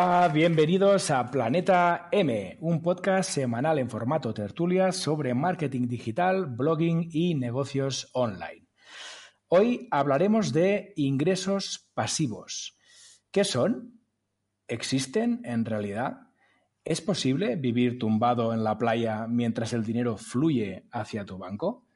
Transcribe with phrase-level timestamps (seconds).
[0.00, 7.08] Hola, bienvenidos a Planeta M, un podcast semanal en formato tertulia sobre marketing digital, blogging
[7.10, 8.68] y negocios online.
[9.48, 12.78] Hoy hablaremos de ingresos pasivos.
[13.32, 14.00] ¿Qué son?
[14.68, 16.28] ¿Existen en realidad?
[16.84, 21.88] ¿Es posible vivir tumbado en la playa mientras el dinero fluye hacia tu banco?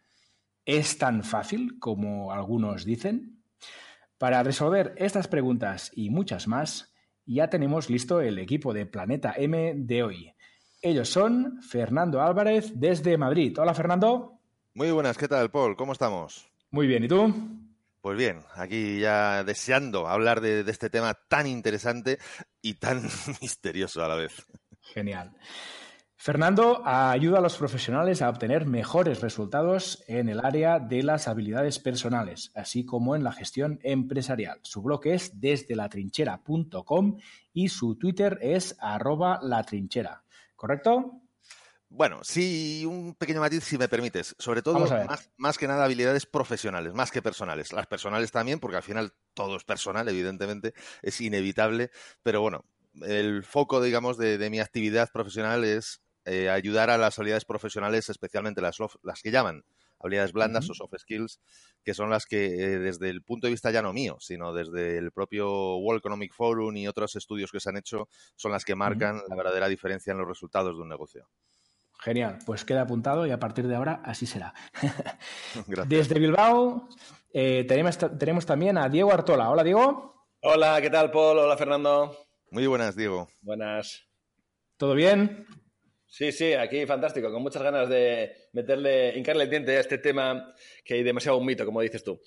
[0.65, 3.45] ¿Es tan fácil como algunos dicen?
[4.19, 6.92] Para resolver estas preguntas y muchas más,
[7.27, 10.35] ya tenemos listo el equipo de Planeta M de hoy.
[10.81, 13.57] Ellos son Fernando Álvarez desde Madrid.
[13.59, 14.39] Hola Fernando.
[14.75, 15.77] Muy buenas, ¿qué tal, Paul?
[15.77, 16.51] ¿Cómo estamos?
[16.71, 17.33] Muy bien, ¿y tú?
[18.01, 22.19] Pues bien, aquí ya deseando hablar de, de este tema tan interesante
[22.61, 23.03] y tan
[23.41, 24.45] misterioso a la vez.
[24.81, 25.33] Genial.
[26.23, 31.81] Fernando ayuda a los profesionales a obtener mejores resultados en el área de las habilidades
[31.81, 34.61] personales, así como en la gestión empresarial.
[34.63, 37.19] Su blog es desde latrinchera.com
[37.53, 40.23] y su Twitter es arroba latrinchera.
[40.55, 41.23] ¿Correcto?
[41.89, 44.37] Bueno, sí, un pequeño matiz, si me permites.
[44.39, 47.73] Sobre todo, más, más que nada, habilidades profesionales, más que personales.
[47.73, 51.91] Las personales también, porque al final todo es personal, evidentemente, es inevitable.
[52.23, 52.65] Pero bueno,
[53.01, 58.09] el foco, digamos, de, de mi actividad profesional es eh, ayudar a las habilidades profesionales,
[58.09, 59.65] especialmente las, soft- las que llaman
[59.99, 61.41] habilidades blandas o soft skills,
[61.85, 64.99] que son las que eh, desde el punto de vista ya no mío, sino desde
[64.99, 68.75] el propio World Economic Forum y otros estudios que se han hecho, son las que
[68.75, 71.29] marcan la verdadera diferencia en los resultados de un negocio.
[72.01, 74.53] Genial, pues queda apuntado y a partir de ahora así será.
[75.69, 75.89] Gracias.
[75.89, 76.89] Desde Bilbao
[77.33, 79.51] eh, tenemos, tenemos también a Diego Artola.
[79.51, 81.39] Hola Diego, Hola, ¿qué tal, Paul?
[81.39, 82.17] Hola, Fernando.
[82.51, 83.29] Muy buenas, Diego.
[83.41, 84.03] Buenas.
[84.77, 85.47] ¿todo bien?
[86.13, 90.55] Sí, sí, aquí fantástico, con muchas ganas de meterle, hincarle el diente a este tema
[90.85, 92.21] que hay demasiado un mito, como dices tú.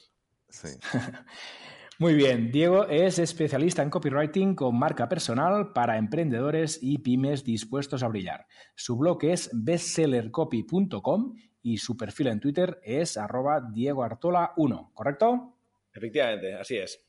[0.49, 0.69] Sí.
[1.99, 8.01] Muy bien, Diego es especialista en copywriting con marca personal para emprendedores y pymes dispuestos
[8.01, 8.47] a brillar.
[8.73, 15.59] Su blog es bestsellercopy.com y su perfil en Twitter es arroba diegoartola1, ¿correcto?
[15.93, 17.05] Efectivamente, así es.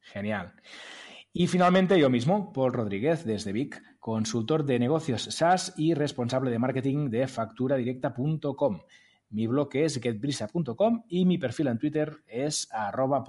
[0.00, 0.52] Genial.
[1.32, 6.58] Y finalmente yo mismo, Paul Rodríguez desde Vic, consultor de negocios SaaS y responsable de
[6.58, 8.80] marketing de facturadirecta.com.
[9.28, 13.24] Mi blog es getbrisa.com y mi perfil en Twitter es arroba.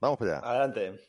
[0.00, 0.48] Vamos para allá.
[0.48, 1.00] Adelante.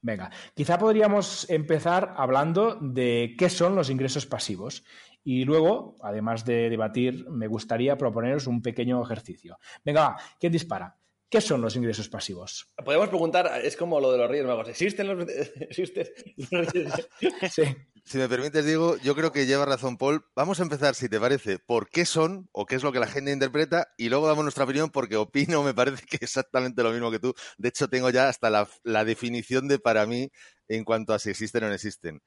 [0.00, 4.84] Venga, quizá podríamos empezar hablando de qué son los ingresos pasivos.
[5.26, 9.58] Y luego, además de debatir, me gustaría proponeros un pequeño ejercicio.
[9.84, 10.96] Venga, va, ¿quién dispara?
[11.28, 12.72] ¿Qué son los ingresos pasivos?
[12.84, 15.28] Podemos preguntar, es como lo de los Reyes Magos, ¿existen los,
[15.68, 16.06] ¿existen
[16.36, 17.08] los Reyes
[17.50, 17.62] Sí,
[18.04, 20.24] Si me permites, Diego, yo creo que lleva razón Paul.
[20.36, 23.08] Vamos a empezar, si te parece, por qué son o qué es lo que la
[23.08, 27.10] gente interpreta y luego damos nuestra opinión porque opino, me parece que exactamente lo mismo
[27.10, 27.34] que tú.
[27.58, 30.30] De hecho, tengo ya hasta la, la definición de para mí
[30.68, 32.22] en cuanto a si existen o no existen.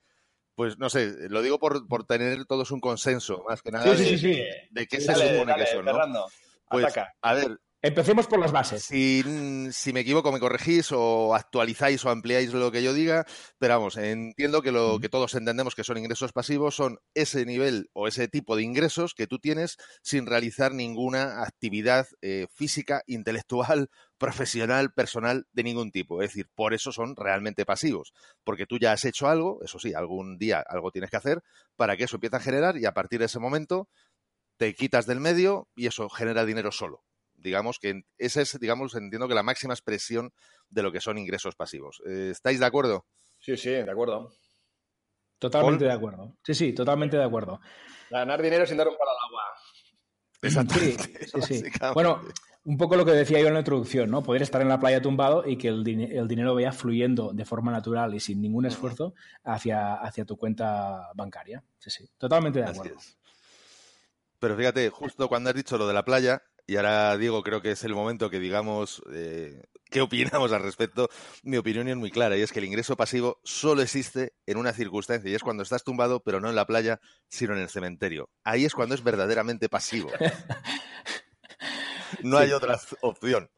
[0.60, 4.04] Pues no sé, lo digo por, por tener todos un consenso, más que nada Sí,
[4.04, 4.44] sí, de, sí, sí.
[4.72, 6.26] de qué se Dale, supone dale, que son, ¿no?
[6.70, 7.14] Pues, ataca.
[7.22, 8.84] a ver, Empecemos por las bases.
[8.84, 9.24] si,
[9.72, 13.26] si me equivoco, me corregís o actualizáis o ampliáis lo que yo diga,
[13.58, 17.90] pero vamos, entiendo que lo que todos entendemos que son ingresos pasivos son ese nivel
[17.94, 23.90] o ese tipo de ingresos que tú tienes sin realizar ninguna actividad eh, física, intelectual,
[24.18, 26.22] profesional, personal de ningún tipo.
[26.22, 28.12] Es decir, por eso son realmente pasivos,
[28.44, 31.44] porque tú ya has hecho algo, eso sí, algún día algo tienes que hacer
[31.78, 33.88] para que eso empiece a generar y a partir de ese momento
[34.58, 37.06] te quitas del medio y eso genera dinero solo
[37.40, 40.32] digamos que esa es, digamos, entiendo que la máxima expresión
[40.70, 42.02] de lo que son ingresos pasivos.
[42.06, 43.06] Eh, ¿Estáis de acuerdo?
[43.40, 44.32] Sí, sí, de acuerdo.
[45.40, 46.36] Totalmente de acuerdo.
[46.44, 47.62] Sí, sí, totalmente de acuerdo.
[48.10, 49.44] Ganar dinero sin dar un palo al agua.
[50.42, 51.26] Exactamente.
[51.28, 51.70] Sí, sí, sí.
[51.94, 52.22] Bueno,
[52.66, 54.22] un poco lo que decía yo en la introducción, ¿no?
[54.22, 57.46] Poder estar en la playa tumbado y que el, din- el dinero vaya fluyendo de
[57.46, 59.14] forma natural y sin ningún esfuerzo
[59.44, 61.64] hacia, hacia tu cuenta bancaria.
[61.78, 62.96] Sí, sí, totalmente de Así acuerdo.
[63.00, 63.18] es.
[64.40, 67.72] Pero fíjate, justo cuando has dicho lo de la playa, y ahora Diego creo que
[67.72, 71.10] es el momento que digamos eh, qué opinamos al respecto,
[71.44, 74.72] mi opinión es muy clara y es que el ingreso pasivo solo existe en una
[74.74, 78.30] circunstancia y es cuando estás tumbado, pero no en la playa, sino en el cementerio.
[78.44, 80.12] Ahí es cuando es verdaderamente pasivo.
[82.24, 83.50] No hay otra opción.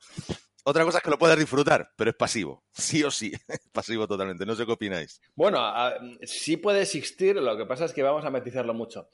[0.63, 2.63] Otra cosa es que lo puedas disfrutar, pero es pasivo.
[2.71, 4.45] Sí o sí, es pasivo totalmente.
[4.45, 5.19] No sé qué opináis.
[5.35, 9.09] Bueno, a- sí puede existir, lo que pasa es que vamos a matizarlo mucho.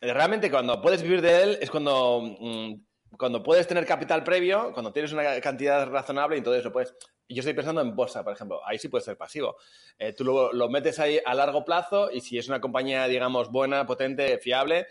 [0.00, 2.74] Realmente cuando puedes vivir de él es cuando, mm,
[3.18, 6.94] cuando puedes tener capital previo, cuando tienes una cantidad razonable entonces lo puedes...
[7.28, 8.60] Yo estoy pensando en bolsa, por ejemplo.
[8.66, 9.56] Ahí sí puede ser pasivo.
[9.98, 13.50] Eh, tú lo, lo metes ahí a largo plazo y si es una compañía, digamos,
[13.50, 14.86] buena, potente, fiable,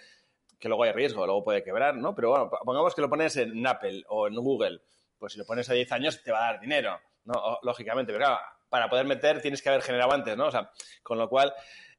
[0.63, 2.15] que luego hay riesgo, luego puede quebrar, ¿no?
[2.15, 4.79] Pero bueno, pongamos que lo pones en Apple o en Google,
[5.19, 7.59] pues si lo pones a 10 años te va a dar dinero, ¿no?
[7.63, 10.47] Lógicamente, pero claro, para poder meter tienes que haber generado antes, ¿no?
[10.47, 10.71] O sea,
[11.03, 11.53] con lo cual,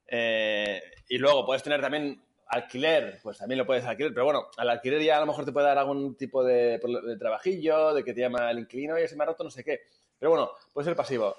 [0.06, 0.80] eh,
[1.10, 5.02] y luego puedes tener también alquiler, pues también lo puedes alquiler, pero bueno, al alquiler
[5.02, 8.20] ya a lo mejor te puede dar algún tipo de, de trabajillo, de que te
[8.20, 9.81] llama el inquilino y se me ha roto no sé qué.
[10.19, 11.37] Pero bueno, puede ser pasivo.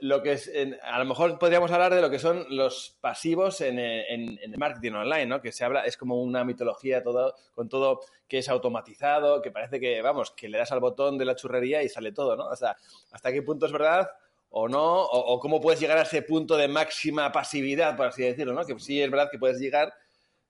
[0.00, 0.50] Lo que es,
[0.82, 4.54] a lo mejor podríamos hablar de lo que son los pasivos en, eh, en- en
[4.58, 5.40] marketing online, ¿no?
[5.40, 9.78] Que se habla, es como una mitología todo, con todo que es automatizado, que parece
[9.78, 12.46] que, vamos, que le das al botón de la churrería y sale todo, ¿no?
[12.46, 14.10] O ¿hasta qué punto es verdad
[14.50, 15.02] o no?
[15.02, 18.64] O, o cómo puedes llegar a ese punto de máxima pasividad, por así decirlo, ¿no?
[18.66, 19.92] Que sí es verdad que puedes llegar,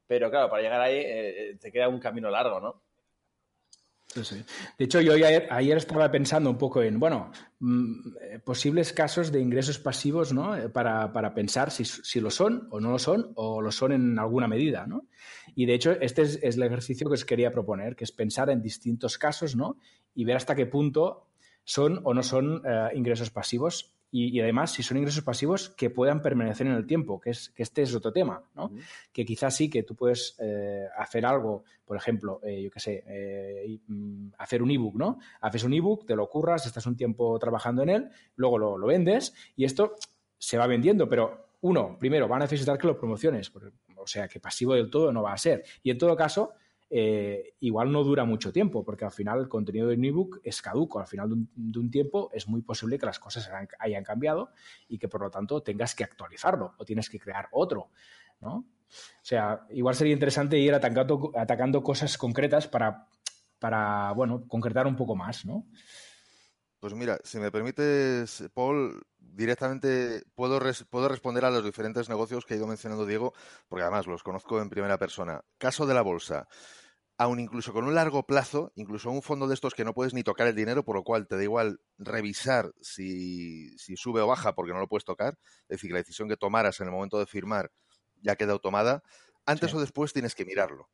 [0.06, 2.82] pero claro, para llegar ahí eh, eh, te queda un camino largo, ¿no?
[4.78, 9.32] De hecho, yo ayer, ayer estaba pensando un poco en, bueno, mm, eh, posibles casos
[9.32, 10.54] de ingresos pasivos, ¿no?
[10.72, 14.16] Para, para pensar si, si lo son o no lo son, o lo son en
[14.20, 15.08] alguna medida, ¿no?
[15.56, 18.62] Y de hecho, este es, el ejercicio que os quería proponer, que es pensar en
[18.62, 19.78] distintos casos, ¿no?
[20.14, 21.26] Y ver hasta qué punto
[21.64, 22.62] son o no son
[22.94, 27.20] ingresos pasivos y, y además si son ingresos pasivos que puedan permanecer en el tiempo,
[27.20, 28.70] que, es, que este es otro tema, ¿no?
[29.12, 33.02] Que quizás sí que tú puedes eh, hacer algo, por ejemplo, eh, yo qué sé,
[33.08, 35.18] eh, mm, hacer un ebook, ¿no?
[35.40, 38.86] Haces un ebook, te lo curras, estás un tiempo trabajando en él, luego lo, lo
[38.86, 39.96] vendes y esto
[40.38, 44.28] se va vendiendo, pero uno, primero, va a necesitar que lo promociones, porque- o sea,
[44.28, 45.64] que pasivo del todo no va a ser.
[45.82, 46.52] Y en todo caso,
[46.96, 50.62] eh, igual no dura mucho tiempo, porque al final el contenido de un ebook es
[50.62, 51.00] caduco.
[51.00, 53.50] Al final de un, tiempo es muy posible que las cosas
[53.80, 54.52] hayan, cambiado
[54.86, 57.90] y que por lo tanto tengas que actualizarlo o tienes que crear otro,
[58.40, 58.54] ¿no?
[58.54, 63.08] O sea, igual sería interesante ir atacando, atacando cosas concretas para,
[63.58, 65.66] para, bueno, concretar un poco más, ¿no?
[66.78, 70.60] Pues mira, si me permites, Paul, directamente puedo,
[70.90, 73.32] puedo responder a los diferentes negocios que ha ido mencionando Diego,
[73.68, 75.42] porque además los conozco en primera persona.
[75.58, 76.46] Caso de la bolsa.
[77.16, 80.24] Aun incluso con un largo plazo, incluso un fondo de estos que no puedes ni
[80.24, 84.54] tocar el dinero, por lo cual te da igual revisar si, si sube o baja
[84.56, 85.38] porque no lo puedes tocar,
[85.68, 87.70] es decir, que la decisión que tomaras en el momento de firmar
[88.20, 89.02] ya queda tomada,
[89.46, 89.76] antes Sí.
[89.76, 90.88] o después tienes que mirarlo.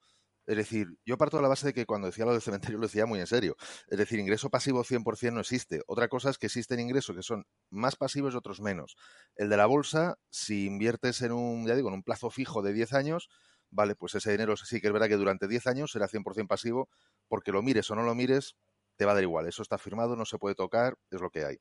[0.46, 2.86] Es decir, yo parto de la base de que cuando decía lo del cementerio lo
[2.86, 3.56] decía muy en serio.
[3.86, 5.82] Es decir, ingreso pasivo 100% no existe.
[5.86, 8.96] Otra cosa es que existen ingresos que son más pasivos y otros menos.
[9.36, 12.72] El de la bolsa, si inviertes en un, ya digo, en un plazo fijo de
[12.72, 13.28] 10 años,
[13.70, 16.88] vale, pues ese dinero sí que es verdad que durante 10 años será 100% pasivo,
[17.28, 18.56] porque lo mires o no lo mires,
[18.96, 19.46] te va a dar igual.
[19.48, 21.56] Eso está firmado, no se puede tocar, es lo que hay.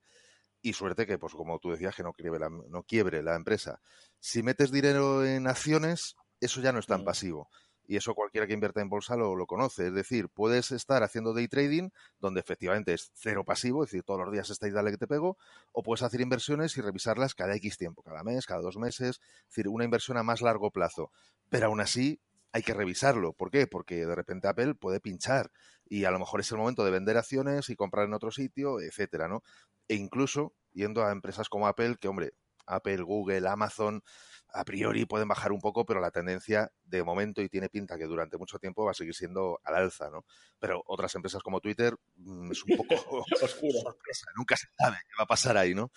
[0.61, 3.79] Y suerte que, pues como tú decías, que no quiebre la, no quiebre la empresa.
[4.19, 7.05] Si metes dinero en acciones, eso ya no es tan Mm.
[7.05, 7.49] pasivo.
[7.89, 9.87] Y eso cualquiera que invierta en bolsa lo, lo conoce.
[9.87, 14.19] Es decir, puedes estar haciendo day trading, donde efectivamente es cero pasivo, es decir, todos
[14.19, 15.39] los días está y dale que te pego,
[15.71, 19.47] o puedes hacer inversiones y revisarlas cada X tiempo, cada mes, cada dos meses, es
[19.47, 21.11] decir, una inversión a más largo plazo.
[21.49, 23.33] Pero aún así hay que revisarlo.
[23.33, 23.65] ¿Por qué?
[23.65, 25.49] Porque de repente Apple puede pinchar
[25.83, 28.79] y a lo mejor es el momento de vender acciones y comprar en otro sitio,
[28.81, 29.41] etcétera, ¿no?
[29.87, 32.33] E incluso yendo a empresas como Apple, que hombre,
[32.67, 34.03] Apple, Google, Amazon,
[34.51, 38.05] a priori pueden bajar un poco, pero la tendencia de momento y tiene pinta que
[38.05, 40.25] durante mucho tiempo va a seguir siendo al alza, ¿no?
[40.59, 42.95] Pero otras empresas como Twitter mm, es un poco
[43.41, 43.79] Oscuro.
[43.81, 45.91] sorpresa, nunca se sabe qué va a pasar ahí, ¿no?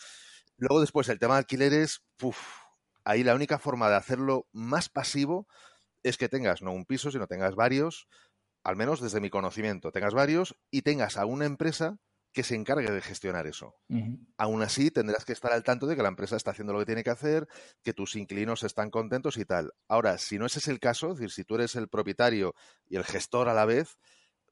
[0.56, 2.38] Luego después el tema de alquileres, puf,
[3.04, 5.46] ahí la única forma de hacerlo más pasivo
[6.02, 8.08] es que tengas no un piso, sino tengas varios,
[8.62, 11.98] al menos desde mi conocimiento, tengas varios y tengas a una empresa
[12.32, 13.76] que se encargue de gestionar eso.
[14.38, 16.86] Aún así, tendrás que estar al tanto de que la empresa está haciendo lo que
[16.86, 17.46] tiene que hacer,
[17.82, 19.72] que tus inquilinos están contentos y tal.
[19.88, 22.54] Ahora, si no ese es el caso, es decir, si tú eres el propietario
[22.88, 23.98] y el gestor a la vez,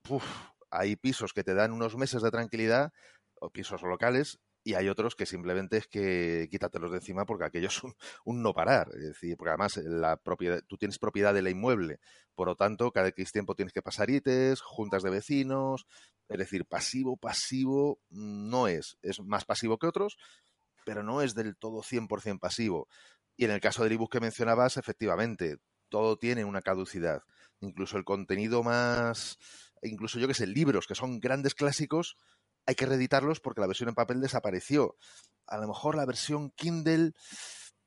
[0.08, 0.24] uf,
[0.70, 2.92] hay pisos que te dan unos meses de tranquilidad,
[3.40, 7.68] o pisos locales, y hay otros que simplemente es que quítatelos de encima porque aquello
[7.68, 7.94] es un,
[8.42, 8.88] no parar.
[8.94, 12.00] Es decir, porque además la propiedad, tú tienes propiedad del inmueble,
[12.34, 15.86] por lo tanto, cada X tiempo tienes que pasar ITES, juntas de vecinos,
[16.28, 18.98] es decir, pasivo, pasivo no es.
[19.02, 20.16] Es más pasivo que otros,
[20.84, 22.88] pero no es del todo 100% pasivo.
[23.36, 27.22] Y en el caso del ebook que mencionabas, efectivamente, todo tiene una caducidad.
[27.60, 29.38] Incluso el contenido más,
[29.82, 32.16] incluso yo que sé, libros que son grandes clásicos,
[32.70, 34.96] hay que reeditarlos porque la versión en papel desapareció.
[35.46, 37.12] A lo mejor la versión Kindle,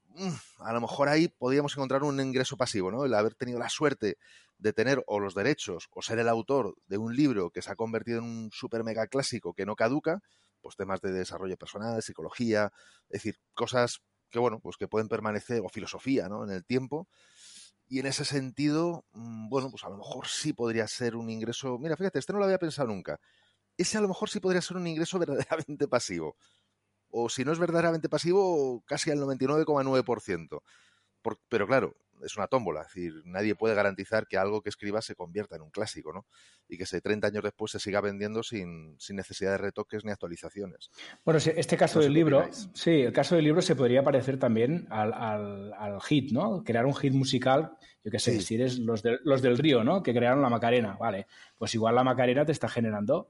[0.10, 3.06] mm, a lo mejor ahí podríamos encontrar un ingreso pasivo, ¿no?
[3.06, 4.18] El haber tenido la suerte
[4.58, 7.76] de tener o los derechos o ser el autor de un libro que se ha
[7.76, 10.22] convertido en un super mega clásico que no caduca,
[10.62, 12.74] pues temas de desarrollo personal, psicología,
[13.08, 16.44] es decir, cosas que bueno, pues que pueden permanecer, o filosofía, ¿no?
[16.44, 17.08] En el tiempo.
[17.88, 21.78] Y en ese sentido, mm, bueno, pues a lo mejor sí podría ser un ingreso.
[21.78, 23.20] Mira, fíjate, este no lo había pensado nunca
[23.78, 26.36] ese a lo mejor sí podría ser un ingreso verdaderamente pasivo.
[27.10, 30.62] O si no es verdaderamente pasivo, casi al 99,9%.
[31.48, 32.82] Pero claro, es una tómbola.
[32.82, 36.26] Es decir, nadie puede garantizar que algo que escriba se convierta en un clásico, ¿no?
[36.68, 40.12] Y que se 30 años después se siga vendiendo sin, sin necesidad de retoques ni
[40.12, 40.90] actualizaciones.
[41.24, 45.14] Bueno, este caso del libro, sí, el caso del libro se podría parecer también al,
[45.74, 46.64] al, hit, ¿no?
[46.64, 50.02] Crear un hit musical, yo qué sé, si eres los, los del río, ¿no?
[50.04, 51.28] Que crearon la Macarena, vale.
[51.58, 53.30] Pues igual la Macarena te está generando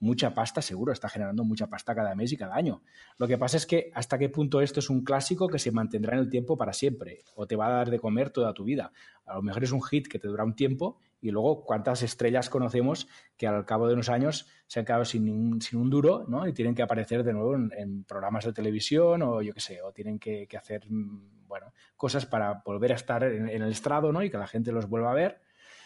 [0.00, 2.82] mucha pasta, seguro, está generando mucha pasta cada mes y cada año.
[3.16, 6.14] Lo que pasa es que hasta qué punto esto es un clásico que se mantendrá
[6.14, 8.92] en el tiempo para siempre o te va a dar de comer toda tu vida.
[9.26, 12.48] A lo mejor es un hit que te dura un tiempo y luego cuántas estrellas
[12.48, 16.46] conocemos que al cabo de unos años se han quedado sin, sin un duro ¿no?
[16.46, 19.92] y tienen que aparecer de nuevo en, programas de televisión o yo qué sé, o
[19.92, 24.22] tienen que, hacer mm, bueno, cosas para volver a estar en, en el estrado ¿no?
[24.22, 25.40] y que la gente los vuelva a ver.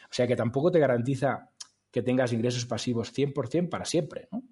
[0.04, 1.49] O sea que tampoco te garantiza
[1.93, 4.43] que tengas ingresos pasivos 100% para siempre, ¿no?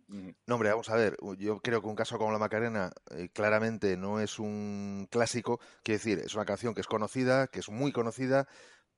[0.47, 3.97] No, hombre, vamos a ver, yo creo que un caso como La Macarena eh, claramente
[3.97, 7.93] no es un clásico, quiero decir, es una canción que es conocida, que es muy
[7.93, 8.47] conocida,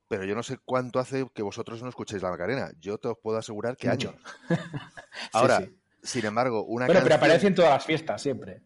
[0.08, 2.72] pero yo no sé cuánto hace que vosotros no escuchéis La Macarena.
[2.78, 4.14] Yo te os puedo asegurar que años.
[5.32, 5.66] Ahora,
[6.02, 8.64] sin embargo, una bueno, pero aparece en todas las fiestas siempre.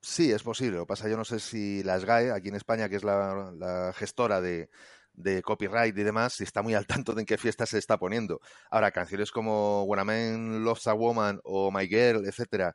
[0.00, 0.76] Sí, es posible.
[0.76, 3.92] Lo que pasa, yo no sé si la SGAE, aquí en España, que es la
[3.94, 4.70] gestora de,
[5.14, 7.98] de copyright y demás, si está muy al tanto de en qué fiesta se está
[7.98, 8.40] poniendo.
[8.70, 12.74] Ahora, canciones como When a Man Loves a Woman o My Girl, etcétera,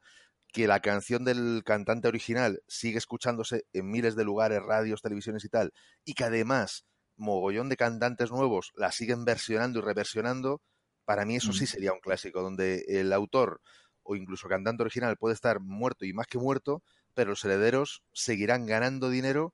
[0.51, 5.50] que la canción del cantante original sigue escuchándose en miles de lugares, radios, televisiones y
[5.50, 5.74] tal,
[6.06, 10.62] y que además mogollón de cantantes nuevos la siguen versionando y reversionando,
[11.06, 13.62] para mí eso sí sería un clásico, donde el autor
[14.03, 18.65] o incluso cantante original puede estar muerto y más que muerto, pero los herederos seguirán
[18.65, 19.53] ganando dinero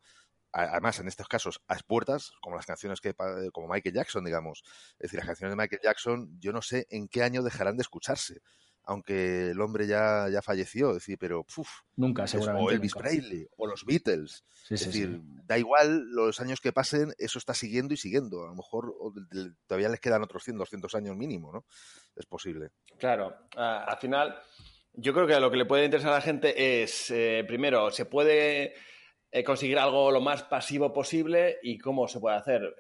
[0.54, 3.14] además en estos casos a expuertas, como las canciones que
[3.52, 4.64] como Michael Jackson, digamos.
[4.94, 7.82] Es decir, las canciones de Michael Jackson, yo no sé en qué año dejarán de
[7.82, 8.42] escucharse,
[8.84, 12.68] aunque el hombre ya, ya falleció, es decir, pero uf, nunca seguramente.
[12.68, 14.44] O Elvis Presley o los Beatles.
[14.70, 18.44] es decir, da igual los años que pasen, eso está siguiendo y siguiendo.
[18.44, 18.94] A lo mejor
[19.66, 21.66] todavía les quedan otros 100, 200 años mínimo, ¿no?
[22.16, 22.70] Es posible.
[23.00, 24.36] Claro, al final
[24.94, 28.06] yo creo que lo que le puede interesar a la gente es, eh, primero, se
[28.06, 28.76] puede
[29.34, 32.76] eh, conseguir algo lo más pasivo posible y cómo se puede hacer.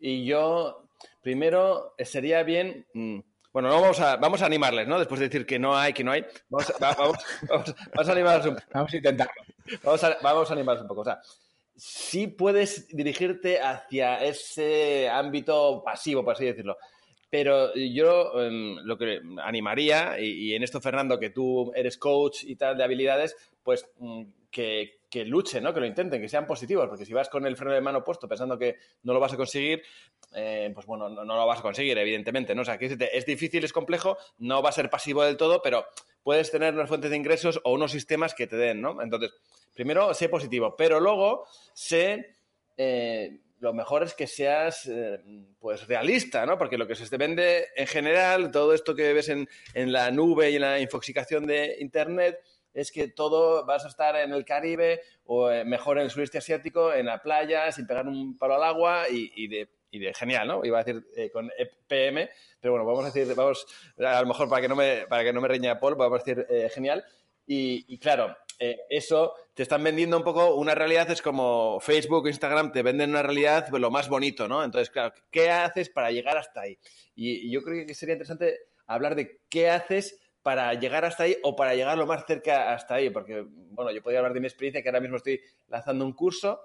[0.00, 0.88] Y yo,
[1.22, 2.84] primero, eh, sería bien...
[2.92, 3.20] Mm,
[3.52, 4.98] bueno, vamos a, vamos a animarles, ¿no?
[4.98, 7.18] Después de decir que no hay, que no hay, vamos a, vamos,
[7.48, 8.66] vamos, a animarles un poco.
[8.74, 9.42] Vamos a intentarlo.
[9.84, 11.02] Vamos a, vamos a animarles un poco.
[11.02, 11.20] O sea,
[11.76, 16.78] sí puedes dirigirte hacia ese ámbito pasivo, por así decirlo.
[17.30, 22.42] Pero yo em, lo que animaría, y, y, en esto, Fernando, que tú eres coach
[22.42, 25.74] y tal de habilidades, pues mm, que, que luchen, ¿no?
[25.74, 28.26] que lo intenten, que sean positivos, porque si vas con el freno de mano puesto
[28.26, 29.82] pensando que no lo vas a conseguir,
[30.34, 32.54] eh, pues bueno, no, lo vas a conseguir, evidentemente.
[32.54, 32.62] ¿no?
[32.62, 35.84] O sea, que es difícil, es complejo, no va a ser pasivo del todo, pero
[36.22, 39.02] puedes tener unas fuentes de ingresos o unos sistemas que te den, ¿no?
[39.02, 39.34] Entonces,
[39.74, 42.34] primero, sé positivo, pero luego sé...
[42.78, 45.20] Eh, lo mejor es que seas eh,
[45.60, 46.58] pues realista, ¿no?
[46.58, 50.10] Porque lo que se te vende en general, todo esto que ves en, en la
[50.10, 52.40] nube y en la infoxicación de Internet,
[52.74, 56.38] es que todo vas a estar en el Caribe o eh, mejor en el sureste
[56.38, 59.68] asiático, en la playa, sin pegar un palo al agua y, de,
[60.14, 60.64] genial, ¿no?
[60.64, 62.28] Iba a decir eh, con EPM,
[62.60, 63.66] pero bueno, vamos a decir, vamos,
[63.98, 66.46] a lo mejor para que no me, para que no me Paul, vamos a decir
[66.48, 67.04] eh, genial.
[67.44, 68.34] Y, claro,
[68.88, 73.22] eso te están vendiendo un poco una realidad, es como Facebook, Instagram, te venden una
[73.22, 74.64] realidad pues, lo más bonito, ¿no?
[74.64, 76.78] Entonces, claro, ¿qué haces para llegar hasta ahí?
[77.14, 81.54] y yo creo que sería interesante hablar de qué haces para llegar hasta ahí o
[81.54, 84.82] para llegar lo más cerca hasta ahí, porque, bueno, yo podría hablar de mi experiencia,
[84.82, 86.64] que ahora mismo estoy lanzando un curso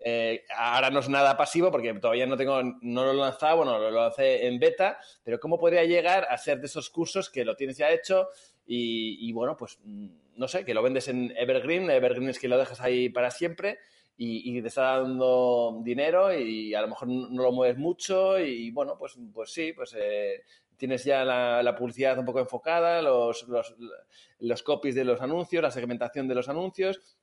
[0.00, 3.78] eh, ahora no es nada pasivo porque todavía no tengo, no lo he lanzado, bueno,
[3.78, 7.56] lo lancé en beta, pero ¿cómo podría llegar a ser de esos cursos que lo
[7.56, 8.28] tienes ya hecho
[8.70, 12.80] y, bueno, pues no sé, que lo vendes en Evergreen, Evergreen es que lo dejas
[12.82, 13.78] ahí para siempre
[14.16, 18.96] y, te está dando dinero y a lo mejor no lo mueves mucho y bueno,
[18.98, 20.42] pues, pues sí, pues eh,
[20.78, 23.74] tienes ya la, publicidad un poco enfocada, los, los,
[24.38, 27.18] los copies de los anuncios, la segmentación de los anuncios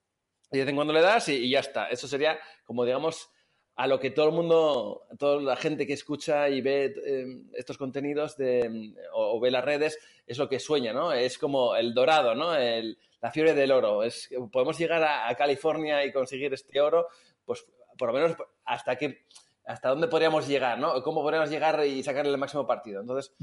[0.52, 1.88] y de vez en cuando le das y, ya está.
[1.88, 3.30] Eso sería como, digamos,
[3.76, 7.78] a lo que todo el mundo, toda la gente que escucha y ve em, estos
[7.78, 11.12] contenidos de, o, ve las redes, es lo que sueña, ¿no?
[11.12, 12.56] Es como el dorado, ¿no?
[12.56, 14.04] El, la fiebre del oro.
[14.04, 17.08] Es, podemos llegar a, California y conseguir este oro,
[17.44, 17.66] pues
[17.98, 19.26] por lo menos hasta que
[19.66, 21.02] hasta dónde podríamos llegar, ¿no?
[21.02, 23.02] ¿Cómo podríamos llegar y sacarle el máximo partido?
[23.02, 23.34] Entonces,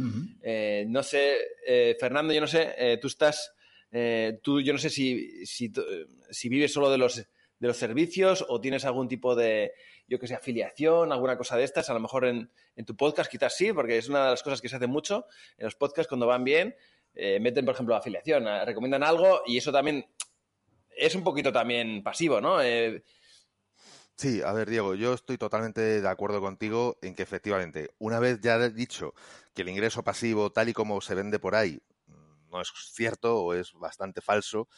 [0.43, 1.37] eh, no sé,
[1.67, 3.53] eh, Fernando, yo no sé, eh, tú estás
[4.43, 5.71] tú, yo no sé si, si,
[6.31, 9.75] si, vives solo de los, de los servicios o tienes algún tipo de,
[10.09, 11.91] yo que sé, afiliación, alguna cosa de estas.
[11.91, 14.63] A lo mejor en, en, tu podcast quizás sí, porque es una de las cosas
[14.63, 15.27] que se hace mucho
[15.59, 16.75] en los podcasts cuando van bien.
[17.15, 20.07] Meten, por ejemplo, afiliación, recomiendan algo y eso también
[20.97, 22.61] es un poquito también pasivo, ¿no?
[24.17, 28.41] Sí, a ver, Diego, yo estoy totalmente de acuerdo contigo en que efectivamente, una vez
[28.41, 29.15] ya dicho
[29.55, 31.81] que el ingreso pasivo, tal y como se vende por ahí,
[32.51, 34.69] no es cierto o es bastante falso,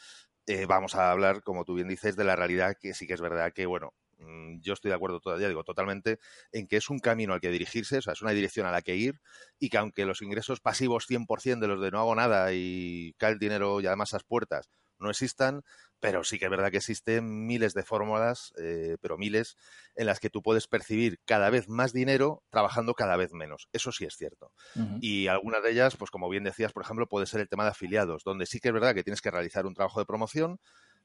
[0.47, 3.21] eh, vamos a hablar, como tú bien dices, de la realidad que sí que es
[3.21, 6.19] verdad que, bueno, mm, yo estoy de acuerdo todavía, digo, totalmente,
[6.53, 8.83] en que es un camino al que dirigirse, o sea, es una dirección a la
[8.83, 9.21] que ir
[9.59, 13.33] y que aunque los ingresos pasivos 100% de los de no hago nada y cae
[13.33, 14.71] el dinero y además a las puertas
[15.05, 15.63] no existan,
[16.01, 19.57] pero sí que es verdad que existen miles de fórmulas, eh, pero miles,
[19.95, 23.69] en las que tú puedes percibir cada vez más dinero trabajando cada vez menos.
[23.73, 24.53] Eso sí es cierto.
[24.99, 27.71] Y algunas de ellas, pues como bien decías, por ejemplo, puede ser el tema de
[27.71, 30.61] afiliados, donde sí que es verdad que tienes que realizar un trabajo de promoción,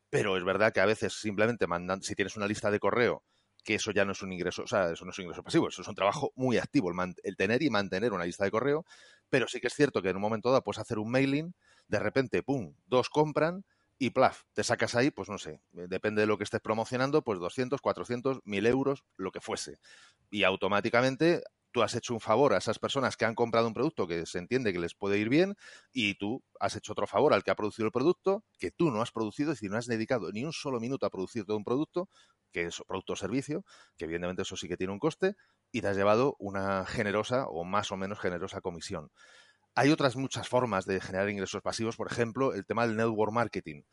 [0.10, 3.24] pero es verdad que a veces simplemente mandan, si tienes una lista de correo,
[3.64, 5.68] que eso ya no es un ingreso, o sea, eso no es un ingreso pasivo,
[5.68, 8.86] eso es un trabajo muy activo, el, el tener y mantener una lista de correo,
[9.30, 11.54] pero sí que es cierto que en un momento dado puedes hacer un mailing,
[11.88, 13.66] de repente, ¡pum!, dos compran,
[14.00, 17.22] y plaf, te sacas ahí, pues no sé, eh, depende de lo que estés promocionando,
[17.22, 19.78] pues 200, 400, 1000 euros, lo que fuese.
[20.32, 24.08] Y automáticamente tú has hecho un favor a esas personas que han comprado un producto
[24.08, 25.56] que se entiende que les puede ir bien
[25.92, 29.02] y tú has hecho otro favor al que ha producido el producto que tú no
[29.02, 31.66] has producido, es decir, no has dedicado ni un solo minuto a producir todo un
[31.66, 32.10] producto,
[32.52, 33.64] que es producto o servicio,
[33.98, 35.36] que evidentemente eso sí que tiene un coste,
[35.72, 39.12] y te has llevado una generosa o más o menos generosa comisión.
[39.80, 43.84] Hay otras muchas formas de generar ingresos pasivos, por ejemplo, el tema del network marketing.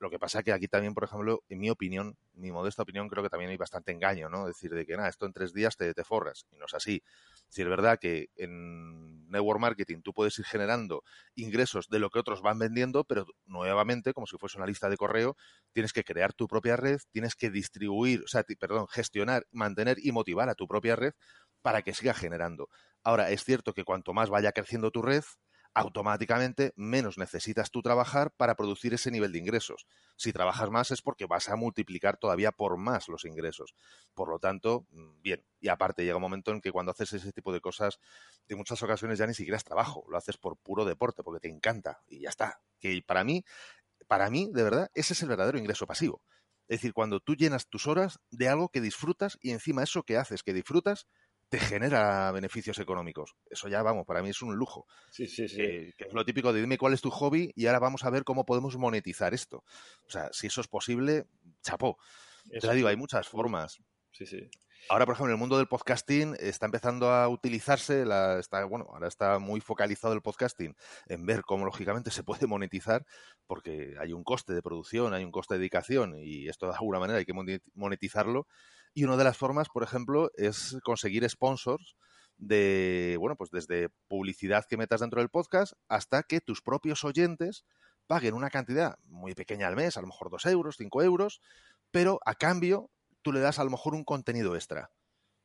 [0.00, 3.08] Lo que pasa es que aquí también, por ejemplo, en mi opinión, mi modesta opinión,
[3.08, 4.48] creo que también hay bastante engaño, ¿no?
[4.48, 6.44] Decir de que, nada, esto en tres días te, te forras.
[6.50, 7.04] Y no es así.
[7.48, 11.04] Si es verdad que en network marketing tú puedes ir generando
[11.36, 14.96] ingresos de lo que otros van vendiendo, pero nuevamente, como si fuese una lista de
[14.96, 15.36] correo,
[15.72, 20.10] tienes que crear tu propia red, tienes que distribuir, o sea, perdón, gestionar, mantener y
[20.10, 21.12] motivar a tu propia red
[21.62, 22.68] para que siga generando.
[23.02, 25.24] Ahora, es cierto que cuanto más vaya creciendo tu red,
[25.74, 29.86] automáticamente menos necesitas tú trabajar para producir ese nivel de ingresos.
[30.16, 33.74] Si trabajas más es porque vas a multiplicar todavía por más los ingresos.
[34.14, 35.44] Por lo tanto, mm, bien.
[35.60, 38.00] Y aparte llega un momento en que cuando haces ese tipo de cosas,
[38.48, 41.48] en muchas ocasiones ya ni siquiera es trabajo, lo haces por puro deporte, porque te
[41.48, 42.60] encanta y ya está.
[42.80, 43.44] Que para mí,
[44.08, 46.22] para mí, de verdad, ese es el verdadero ingreso pasivo.
[46.68, 50.18] Es decir, cuando tú llenas tus horas de algo que disfrutas y encima eso que
[50.18, 51.06] haces que disfrutas
[51.48, 53.36] te genera beneficios económicos.
[53.50, 54.86] Eso ya, vamos, para mí es un lujo.
[55.10, 55.56] Sí, sí, sí.
[55.56, 58.24] que es lo típico de dime cuál es tu hobby y ahora vamos a ver
[58.24, 59.64] cómo podemos monetizar esto.
[60.06, 61.26] O sea, si eso es posible,
[61.62, 61.98] chapó.
[62.60, 63.78] Te digo, hay muchas formas.
[64.12, 64.48] Sí, sí.
[64.90, 68.86] Ahora, por ejemplo, en el mundo del podcasting está empezando a utilizarse, la, está, bueno,
[68.88, 70.74] ahora está muy focalizado el podcasting
[71.08, 73.04] en ver cómo lógicamente se puede monetizar,
[73.46, 77.00] porque hay un coste de producción, hay un coste de dedicación y esto de alguna
[77.00, 77.34] manera hay que
[77.74, 78.46] monetizarlo.
[78.94, 81.96] Y una de las formas, por ejemplo, es conseguir sponsors
[82.36, 87.64] de, bueno, pues desde publicidad que metas dentro del podcast hasta que tus propios oyentes
[88.06, 91.40] paguen una cantidad muy pequeña al mes, a lo mejor dos euros, cinco euros,
[91.90, 92.90] pero a cambio
[93.22, 94.90] tú le das a lo mejor un contenido extra.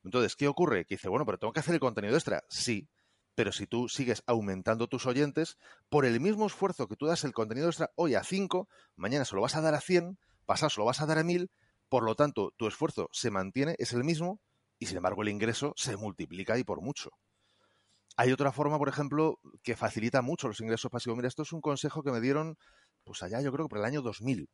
[0.03, 0.86] Entonces, ¿qué ocurre?
[0.86, 2.43] Que dice, bueno, pero tengo que hacer el contenido extra.
[2.49, 2.89] Sí,
[3.36, 5.58] pero si tú sigues aumentando tus oyentes,
[5.89, 9.36] por el mismo esfuerzo que tú das el contenido extra hoy a 5, mañana se
[9.36, 11.49] lo vas a dar a 100, pasado se lo vas a dar a 1000,
[11.93, 14.39] por lo tanto, tu esfuerzo se mantiene, es el mismo,
[14.79, 17.12] y sin embargo el ingreso se multiplica y por mucho.
[18.17, 21.17] Hay otra forma, por ejemplo, que facilita mucho los ingresos pasivos.
[21.17, 22.58] Mira, esto es un consejo que me dieron,
[23.03, 24.49] pues allá yo creo que por el año 2000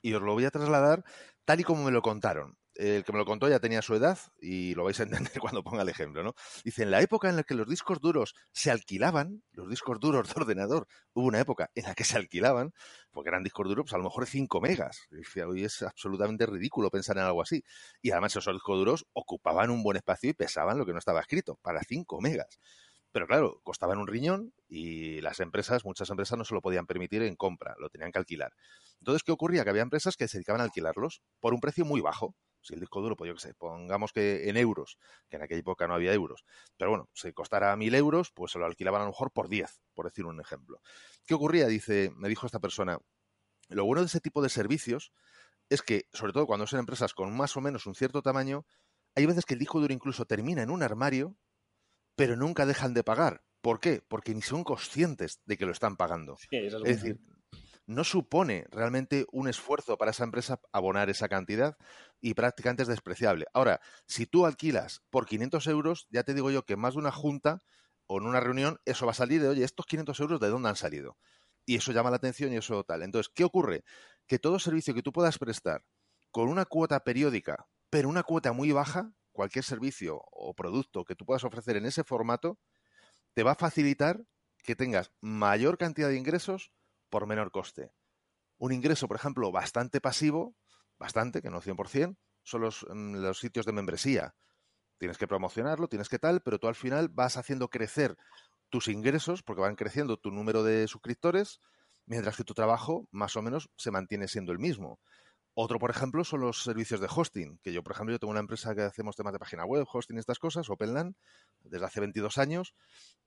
[0.00, 1.04] y os lo voy a trasladar
[1.44, 2.56] tal y como me lo contaron.
[2.74, 5.62] El que me lo contó ya tenía su edad y lo vais a entender cuando
[5.62, 6.34] ponga el ejemplo, ¿no?
[6.64, 10.28] Dice, en la época en la que los discos duros se alquilaban, los discos duros
[10.34, 12.72] de ordenador, hubo una época en la que se alquilaban,
[13.12, 15.06] porque eran discos duros, pues a lo mejor 5 megas.
[15.10, 17.62] Dice, hoy es absolutamente ridículo pensar en algo así.
[18.02, 21.20] Y además esos discos duros ocupaban un buen espacio y pesaban lo que no estaba
[21.20, 22.58] escrito, para 5 megas.
[23.14, 27.22] Pero claro, costaban un riñón y las empresas, muchas empresas no se lo podían permitir
[27.22, 28.52] en compra, lo tenían que alquilar.
[28.98, 29.62] Entonces, ¿qué ocurría?
[29.62, 32.34] Que había empresas que se dedicaban a alquilarlos por un precio muy bajo
[32.64, 34.98] si el disco duro, pues yo que sé, pongamos que en euros,
[35.28, 36.44] que en aquella época no había euros,
[36.76, 39.82] pero bueno, si costara mil euros, pues se lo alquilaban a lo mejor por diez,
[39.92, 40.80] por decir un ejemplo.
[41.26, 41.66] ¿Qué ocurría?
[41.66, 42.98] Dice, me dijo esta persona,
[43.68, 45.12] lo bueno de ese tipo de servicios
[45.68, 48.66] es que, sobre todo cuando son empresas con más o menos un cierto tamaño,
[49.14, 51.36] hay veces que el disco duro incluso termina en un armario,
[52.16, 53.44] pero nunca dejan de pagar.
[53.60, 54.02] ¿Por qué?
[54.06, 56.36] Porque ni son conscientes de que lo están pagando.
[56.50, 57.20] es, es decir,
[57.86, 61.76] no supone realmente un esfuerzo para esa empresa abonar esa cantidad
[62.20, 63.46] y prácticamente es despreciable.
[63.52, 67.12] Ahora, si tú alquilas por 500 euros, ya te digo yo que más de una
[67.12, 67.62] junta
[68.06, 70.68] o en una reunión, eso va a salir de, oye, estos 500 euros, ¿de dónde
[70.68, 71.18] han salido?
[71.66, 73.02] Y eso llama la atención y eso tal.
[73.02, 73.84] Entonces, ¿qué ocurre?
[74.26, 75.84] Que todo servicio que tú puedas prestar
[76.30, 81.24] con una cuota periódica, pero una cuota muy baja, cualquier servicio o producto que tú
[81.24, 82.58] puedas ofrecer en ese formato,
[83.34, 84.24] te va a facilitar
[84.58, 86.72] que tengas mayor cantidad de ingresos
[87.14, 87.92] por menor coste.
[88.58, 90.56] Un ingreso, por ejemplo, bastante pasivo,
[90.98, 94.34] bastante, que no 100%, son los, mm, los sitios de membresía.
[94.98, 98.16] Tienes que promocionarlo, tienes que tal, pero tú al final vas haciendo crecer
[98.68, 101.60] tus ingresos, porque van creciendo tu número de suscriptores,
[102.04, 104.98] mientras que tu trabajo más o menos se mantiene siendo el mismo.
[105.54, 108.40] Otro, por ejemplo, son los servicios de hosting, que yo, por ejemplo, yo tengo una
[108.40, 111.14] empresa que hacemos temas de página web, hosting y estas cosas, OpenLAN,
[111.60, 112.74] desde hace 22 años,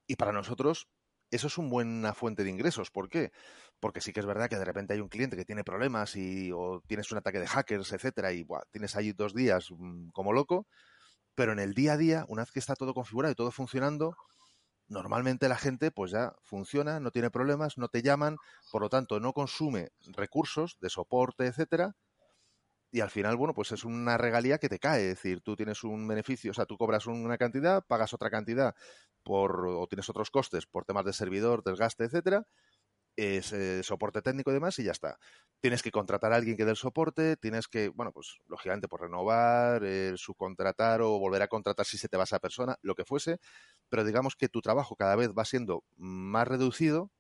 [0.08, 0.89] y para nosotros
[1.31, 2.91] eso es una buena fuente de ingresos.
[2.91, 3.31] ¿Por qué?
[3.79, 6.51] Porque sí que es verdad que de repente hay un cliente que tiene problemas y
[6.53, 10.67] o tienes un ataque de hackers, etcétera, y tienes ahí dos días mm, como loco,
[11.35, 14.15] pero en el día a día, una vez que está todo configurado y todo funcionando,
[14.87, 18.37] normalmente la gente pues ya funciona, no tiene problemas, no te llaman,
[18.71, 21.95] por lo tanto no consume recursos de soporte, etcétera,
[22.91, 25.84] y al final, bueno, pues es una regalía que te cae, es decir, tú tienes
[25.84, 28.76] un beneficio, o sea, tú cobras una cantidad, pagas otra cantidad
[29.23, 32.45] por, o tienes otros costes por temas de servidor, desgaste, etcétera,
[33.17, 35.17] es eh, soporte técnico y demás y ya está.
[35.60, 39.02] Tienes que contratar a alguien que dé el soporte, tienes que, bueno, pues lógicamente por
[39.02, 43.06] renovar, eh, subcontratar o volver a contratar si se te va esa persona, lo que
[43.06, 43.39] fuese,
[43.89, 47.12] pero digamos que tu trabajo cada vez va siendo más reducido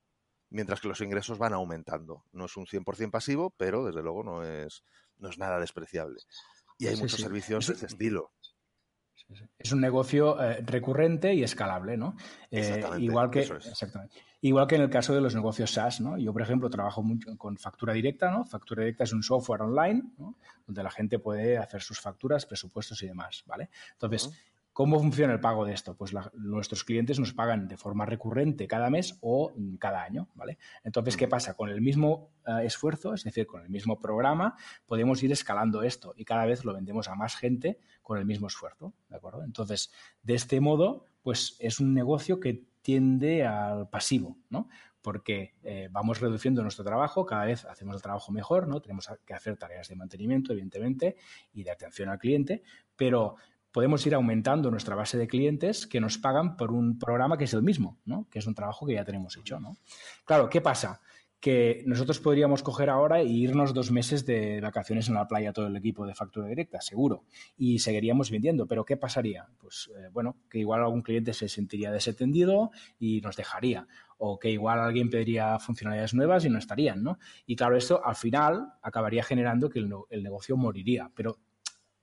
[0.49, 2.23] mientras que los ingresos van aumentando.
[2.31, 4.83] No es un 100% pasivo, pero desde luego no es,
[5.19, 6.19] no es nada despreciable.
[6.77, 8.31] Y hay muchos servicios de ese estilo.
[9.57, 12.15] Es un negocio eh, recurrente y escalable, ¿no?
[12.49, 13.45] Eh, igual que,
[14.39, 16.17] Igual que en el caso de los negocios SaaS, ¿no?
[16.17, 18.45] Yo, por ejemplo, trabajo mucho con factura directa, ¿no?
[18.45, 20.03] Factura directa es un software online,
[20.65, 23.69] Donde la gente puede hacer sus facturas, presupuestos y demás, ¿vale?
[23.93, 24.29] Entonces,
[24.77, 25.97] ¿Cómo funciona el pago de esto?
[25.97, 30.59] Pues nuestros clientes nos pagan de forma recurrente cada mes o cada año, ¿vale?
[30.83, 31.55] Entonces, ¿qué pasa?
[31.55, 36.13] Con el mismo eh, esfuerzo, es decir, con el mismo programa, podemos ir escalando esto
[36.15, 39.43] y cada vez lo vendemos a más gente con el mismo esfuerzo, ¿de acuerdo?
[39.43, 44.69] Entonces, de este modo, pues es un negocio que tiende al pasivo, ¿no?
[45.01, 48.81] porque eh, vamos reduciendo nuestro trabajo, cada vez hacemos el trabajo mejor, ¿no?
[48.81, 51.15] Tenemos que hacer tareas de mantenimiento, evidentemente,
[51.53, 52.61] y de atención al cliente,
[52.97, 53.37] pero
[53.71, 57.53] podemos ir aumentando nuestra base de clientes que nos pagan por un programa que es
[57.53, 58.27] el mismo, ¿no?
[58.29, 59.59] que es un trabajo que ya tenemos hecho.
[59.59, 59.77] ¿no?
[60.25, 61.01] Claro, ¿qué pasa?
[61.39, 65.67] Que nosotros podríamos coger ahora e irnos dos meses de vacaciones en la playa todo
[65.67, 67.25] el equipo de factura directa, seguro,
[67.55, 68.65] y seguiríamos vendiendo.
[68.65, 69.45] Pero ¿qué pasaría?
[69.59, 74.49] Pues eh, bueno, que igual algún cliente se sentiría desatendido y nos dejaría o que
[74.49, 77.19] igual alguien pediría funcionalidades nuevas y no estarían, ¿no?
[77.45, 81.37] Y claro, esto al final acabaría generando que el, el negocio moriría, pero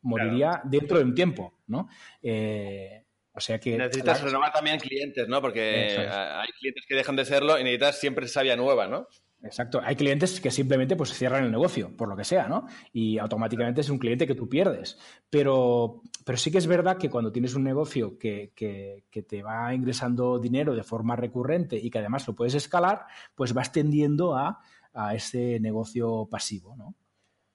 [0.05, 1.89] moriría dentro de un tiempo, ¿no?
[2.23, 3.77] Eh, o sea que...
[3.77, 5.41] Necesitas renovar también clientes, ¿no?
[5.41, 9.09] Porque hay clientes que dejan de serlo y necesitas siempre sabia nueva, ¿no?
[9.43, 9.81] Exacto.
[9.85, 12.67] Hay clientes que simplemente pues cierran el negocio, por lo que sea, ¿no?
[12.93, 14.99] Y automáticamente es un cliente que tú pierdes.
[15.29, 19.75] Pero, pero sí que es verdad que cuando tienes un negocio que, que, te va
[19.75, 24.61] ingresando dinero de forma recurrente y que además lo puedes escalar, pues vas tendiendo a,
[24.95, 26.95] a ese negocio pasivo, ¿no?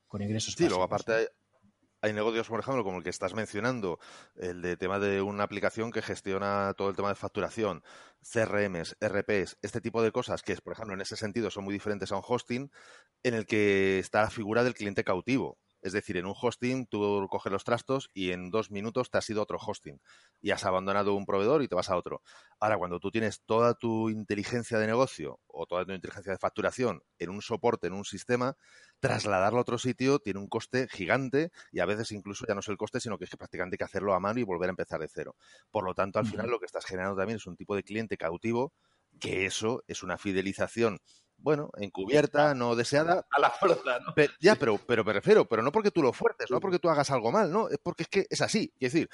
[0.07, 1.29] Con ingresos sí, luego aparte
[2.01, 3.99] hay negocios, por ejemplo, como el que estás mencionando,
[4.35, 7.83] el de tema de una aplicación que gestiona todo el tema de facturación,
[8.21, 12.11] CRMs, RPs, este tipo de cosas que, por ejemplo, en ese sentido son muy diferentes
[12.11, 12.71] a un hosting,
[13.23, 15.57] en el que está la figura del cliente cautivo.
[15.81, 19.29] Es decir, en un hosting tú coges los trastos y en dos minutos te has
[19.29, 19.99] ido a otro hosting
[20.41, 22.21] y has abandonado un proveedor y te vas a otro.
[22.59, 27.01] Ahora, cuando tú tienes toda tu inteligencia de negocio o toda tu inteligencia de facturación
[27.17, 28.55] en un soporte, en un sistema,
[28.99, 32.67] trasladarlo a otro sitio tiene un coste gigante y a veces incluso ya no es
[32.67, 34.71] el coste, sino que es que prácticamente hay que hacerlo a mano y volver a
[34.71, 35.35] empezar de cero.
[35.71, 38.17] Por lo tanto, al final lo que estás generando también es un tipo de cliente
[38.17, 38.73] cautivo
[39.19, 40.99] que eso es una fidelización
[41.41, 43.25] bueno, encubierta, no deseada.
[43.31, 44.13] A la fuerza, ¿no?
[44.15, 46.89] Pero, ya, pero, pero me refiero, pero no porque tú lo fuertes, no porque tú
[46.89, 47.69] hagas algo mal, ¿no?
[47.69, 48.71] Es porque es que es así.
[48.79, 49.09] Es decir,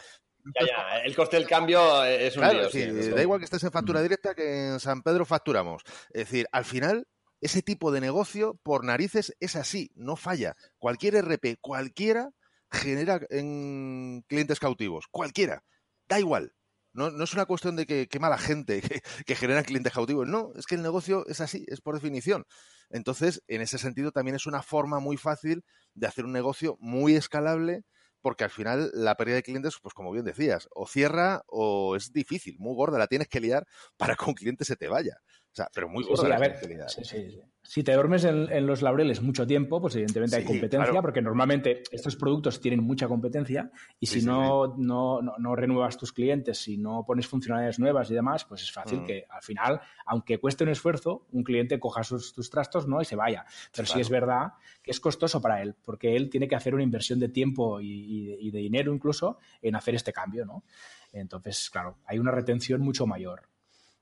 [0.59, 3.15] Ya, ya, el coste del cambio es un claro, lío, sí, sí, eso.
[3.15, 5.81] da igual que estés en factura directa que en San Pedro facturamos.
[6.11, 7.07] Es decir, al final,
[7.41, 10.55] ese tipo de negocio, por narices, es así, no falla.
[10.77, 12.29] Cualquier RP, cualquiera,
[12.71, 15.05] genera en clientes cautivos.
[15.11, 15.63] Cualquiera.
[16.07, 16.53] Da igual.
[16.95, 20.27] No, no es una cuestión de que, qué mala gente que, que genera clientes cautivos.
[20.27, 22.45] No, es que el negocio es así, es por definición.
[22.89, 27.15] Entonces, en ese sentido, también es una forma muy fácil de hacer un negocio muy
[27.15, 27.83] escalable,
[28.21, 32.11] porque al final la pérdida de clientes, pues como bien decías, o cierra o es
[32.11, 33.65] difícil, muy gorda, la tienes que liar
[33.97, 35.17] para que un cliente se te vaya.
[35.55, 36.89] O sea, pero muy Sí, gorda sí, la a tienes ver, que liar.
[36.89, 37.39] sí, sí, sí.
[37.63, 41.01] si te duermes en, en los laureles mucho tiempo, pues evidentemente hay Sí, competencia, claro.
[41.01, 45.55] porque normalmente estos productos tienen mucha competencia y Sí, si sí, no, No, no, no
[45.55, 49.05] renuevas tus clientes, si no pones funcionalidades nuevas y demás, pues es fácil Mm.
[49.05, 53.01] que al final, aunque cueste un esfuerzo, un cliente coja sus, tus trastos ¿no?
[53.01, 53.45] y se vaya.
[53.73, 54.01] Pero sí Claro.
[54.01, 54.47] es verdad
[54.83, 58.35] que es costoso para él, porque él tiene que hacer una inversión de tiempo y,
[58.41, 60.65] y de dinero incluso en hacer este cambio, ¿no?
[61.13, 63.43] Entonces, claro, hay una retención mucho mayor.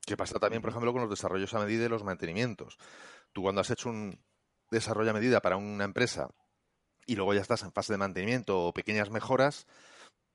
[0.06, 2.78] ¿Qué pasa también, por ejemplo, con los desarrollos a medida y los mantenimientos?
[3.32, 4.20] Tú cuando has hecho un
[4.70, 6.30] desarrollo a medida para una empresa
[7.06, 9.66] y luego ya estás en fase de mantenimiento o pequeñas mejoras,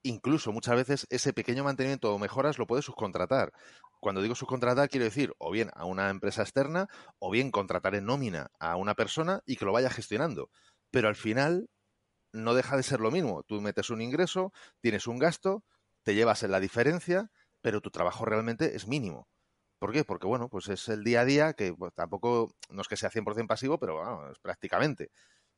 [0.02, 3.52] incluso muchas veces ese pequeño mantenimiento o mejoras lo puedes subcontratar.
[4.00, 8.06] Cuando digo subcontratar, quiero decir o bien a una empresa externa o bien contratar en
[8.06, 10.50] nómina a una persona y que lo vaya gestionando.
[10.90, 11.68] Pero al final
[12.32, 13.42] no deja de ser lo mismo.
[13.42, 15.64] Tú metes un ingreso, tienes un gasto,
[16.04, 19.28] te llevas en la diferencia, pero tu trabajo realmente es mínimo.
[19.78, 20.04] ¿Por qué?
[20.04, 23.46] Porque, bueno, pues es el día a día que tampoco, no es que sea 100%
[23.48, 25.10] pasivo, pero bueno, es prácticamente.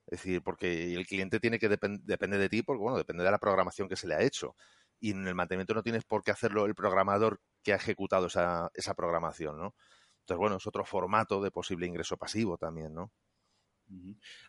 [0.07, 3.31] Es decir, porque el cliente tiene que depend depende de ti, porque, bueno, depende de
[3.31, 4.57] la programación que se le ha hecho.
[5.01, 8.71] Y en el mantenimiento no tienes por qué hacerlo el programador que ha ejecutado esa,
[8.75, 9.75] esa programación, ¿no?
[10.21, 13.13] Entonces, bueno, es otro formato de posible ingreso pasivo también, ¿no?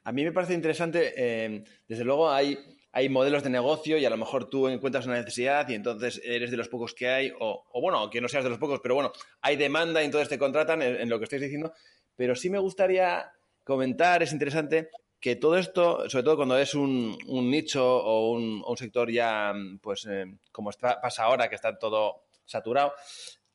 [0.04, 2.58] A mí me parece interesante, eh, desde luego hay,
[2.94, 6.52] hay modelos de negocio y a lo mejor tú encuentras una necesidad y entonces eres
[6.52, 9.12] de los pocos que hay, o, bueno, que no seas de los pocos, pero bueno,
[9.42, 11.74] hay demanda y entonces te contratan en, lo que estáis diciendo.
[12.16, 13.32] Pero sí me gustaría
[13.64, 19.10] comentar, es interesante, que todo esto, sobre todo cuando es un, nicho o un, sector
[19.10, 22.94] ya, pues eh, como está, pasa ahora, que está todo saturado,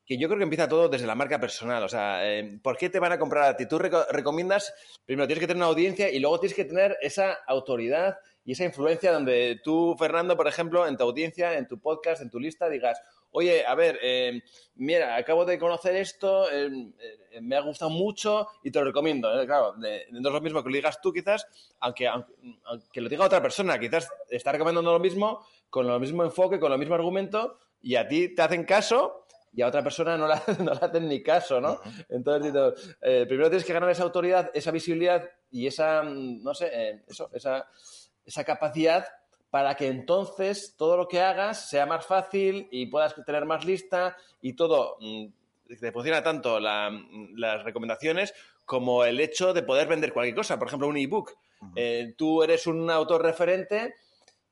[0.07, 1.83] que yo creo que empieza todo desde la marca personal.
[1.83, 3.67] O sea, eh, ¿por qué te van a comprar a ti?
[3.67, 4.73] Tú reco- recomiendas,
[5.05, 8.17] primero tienes que tener una audiencia y luego tienes que tener esa autoridad
[8.47, 12.31] y esa influencia donde tú, Fernando, por ejemplo, en tu audiencia, en tu podcast, en
[12.31, 12.99] tu lista, digas,
[13.33, 14.41] oye, a ver, eh,
[14.77, 16.71] mira, acabo de conocer esto, eh,
[17.33, 19.29] eh, me ha gustado mucho y te lo recomiendo.
[19.39, 21.47] Eh, Claro, de- no es lo mismo que lo digas tú quizás,
[21.81, 22.33] aunque, aunque,
[22.65, 26.73] aunque lo diga otra persona, quizás está recomendando lo mismo, con el mismo enfoque, con
[26.73, 30.43] el mismo argumento, y a ti te hacen caso y a otra persona no, la,
[30.61, 31.81] no le hacen ni caso, ¿no?
[32.09, 36.71] Entonces, eh, primero tienes que ganar esa autoridad, esa visibilidad y esa, mm, no sé,
[36.73, 37.69] eh, eso, esa,
[38.27, 39.07] esa capacidad
[39.51, 44.17] para que entonces todo lo que hagas sea más fácil y puedas tener más lista
[44.43, 45.27] y todo mm,
[45.81, 46.91] te funciona tanto la-
[47.37, 48.35] las recomendaciones
[48.65, 51.33] como el hecho de poder vender cualquier cosa, por ejemplo, un ebook.
[51.75, 53.95] Eh, tú eres un autor referente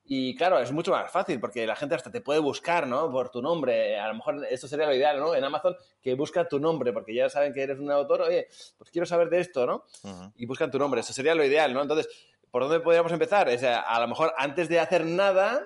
[0.07, 3.09] y claro, es mucho más fácil porque la gente hasta te puede buscar, ¿no?
[3.11, 3.99] Por tu nombre.
[3.99, 5.33] A lo mejor esto sería lo ideal, ¿no?
[5.35, 8.21] En Amazon que busca tu nombre porque ya saben que eres un autor.
[8.21, 9.83] Oye, pues quiero saber de esto, ¿no?
[10.03, 10.31] Ujú.
[10.37, 11.01] Y buscan tu nombre.
[11.01, 11.81] Eso sería lo ideal, ¿no?
[11.81, 12.07] Entonces,
[12.55, 13.49] ¿por dónde podríamos empezar?
[13.49, 15.61] O sea, a lo mejor antes de hacer nada,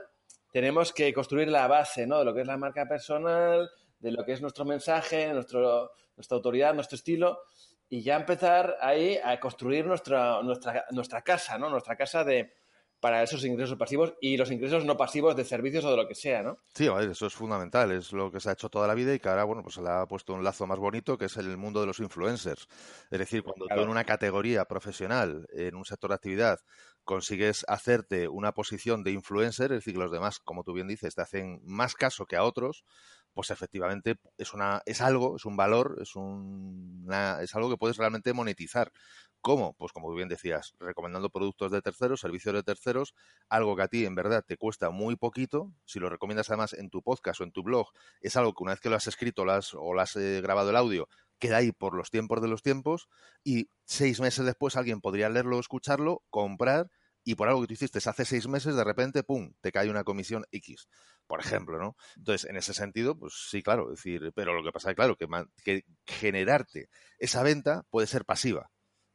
[0.52, 2.18] tenemos que construir la base, ¿no?
[2.18, 5.88] De lo que es la marca personal, de lo que es nuestro mensaje, nuestra
[6.32, 7.44] autoridad, nuestro estilo,
[7.90, 11.70] y ya empezar ahí a construir nuestra, nuestra casa, ¿no?
[11.70, 12.54] Nuestra casa de
[13.00, 16.16] para esos ingresos pasivos y los ingresos no pasivos de servicios o de lo que
[16.16, 16.60] sea, ¿no?
[16.76, 19.28] Sí, eso es fundamental, es lo que se ha hecho toda la vida y que
[19.28, 21.82] ahora, bueno, pues se le ha puesto un lazo más bonito que es el mundo
[21.82, 22.68] de los influencers.
[23.10, 23.82] Es decir, cuando Claro.
[23.82, 26.60] tú en una categoría profesional, en un sector de actividad,
[27.04, 31.16] consigues hacerte una posición de influencer, es decir, que los demás, como tú bien dices,
[31.16, 32.86] te hacen más caso que a otros,
[33.34, 37.78] pues efectivamente es una es algo, es un valor, es un, una- es algo que
[37.78, 38.92] puedes realmente monetizar.
[39.42, 39.74] ¿Cómo?
[39.74, 43.14] Pues como bien decías, recomendando productos de terceros, servicios de terceros,
[43.48, 46.90] algo que a ti en verdad te cuesta muy poquito, si lo recomiendas además en
[46.90, 47.88] tu podcast o en tu blog,
[48.20, 50.76] es algo que una vez que lo has escrito o lo has eh, grabado el
[50.76, 51.08] audio,
[51.40, 53.08] queda ahí por los tiempos de los tiempos
[53.42, 56.90] y seis meses después alguien podría leerlo escucharlo, comprar
[57.24, 60.04] y por algo que tú hiciste hace seis meses, de repente, ¡pum!, te cae una
[60.04, 60.90] comisión X,
[61.28, 61.96] por ejemplo, ¿no?
[62.18, 65.86] Entonces, en ese sentido, pues sí, claro, decir, pero lo que pasa es, claro, que
[66.06, 68.70] generarte esa venta puede ser pasiva.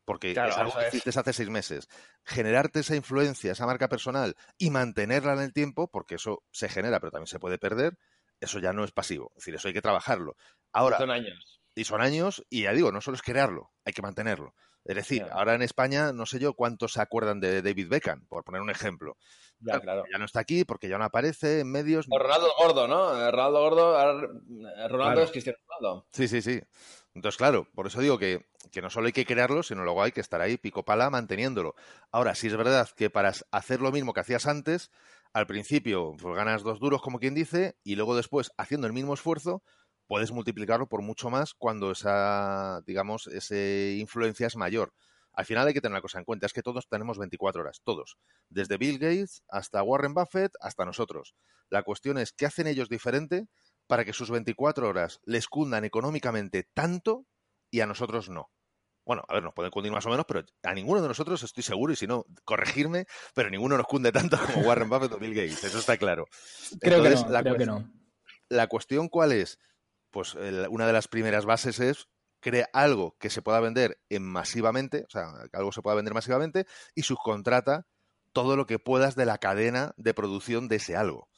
[0.05, 1.89] Porque es algo que hiciste hace seis meses.
[2.25, 7.01] Generarte esa influencia, esa marca personal y mantenerla en el tiempo, porque eso se genera,
[7.01, 7.97] pero también se puede perder,
[8.41, 9.33] eso ya no es pasivo.
[9.37, 10.37] Es decir, eso hay que trabajarlo.
[10.73, 11.61] Ahora, son años.
[11.75, 14.55] Y son años, y ya digo, no solo es crearlo, hay que mantenerlo.
[14.85, 18.45] Es decir, ahora en España no sé yo cuántos se acuerdan de David Beckham, por
[18.45, 19.17] poner un ejemplo.
[19.59, 20.05] Ya, claro.
[20.13, 22.07] ya no está aquí porque ya no aparece en medios.
[22.11, 23.31] O Ronaldo Gordo, ¿no?
[23.31, 26.07] Ronaldo Gordo, eh, Ronaldo es Cristiano Ronaldo.
[26.13, 26.61] Sí, sí, sí.
[27.15, 28.45] Entonces, claro, por eso digo que,
[28.83, 31.77] no solo hay que crearlo, sino luego hay que estar ahí pico pala manteniéndolo.
[32.11, 34.91] Ahora, sí es verdad que para hacer lo mismo que hacías antes,
[35.33, 39.15] al principio pues ganas dos duros, como quien dice, y luego después, haciendo el mismo
[39.15, 39.63] esfuerzo,
[40.09, 44.93] puedes multiplicarlo por mucho más cuando esa, digamos, esa influencia es mayor.
[45.33, 47.81] Al final hay que tener una cosa en cuenta, es que todos tenemos 24 horas,
[47.85, 51.35] todos, desde Bill Gates hasta Warren Buffett hasta nosotros.
[51.71, 53.47] La cuestión es, ¿qué hacen ellos diferente
[53.87, 57.27] para que sus 24 horas les cundan económicamente tanto
[57.71, 58.51] y a nosotros no?
[59.07, 61.63] Bueno, a ver, nos pueden cundir más o menos, pero a ninguno de nosotros estoy
[61.63, 65.35] seguro, y si no, corregirme, pero ninguno nos cunde tanto como Warren Buffett o Bill
[65.35, 66.27] Gates, eso está claro.
[66.81, 67.93] Creo, que, no, creo que no.
[68.49, 69.59] La cuestión cuál es?
[70.15, 70.37] pues
[70.71, 75.11] una de las primeras bases es crea algo que se pueda vender en masivamente, o
[75.11, 77.89] sea, que algo se pueda vender masivamente y subcontrata
[78.33, 81.29] todo lo que puedas de la cadena de producción de ese algo.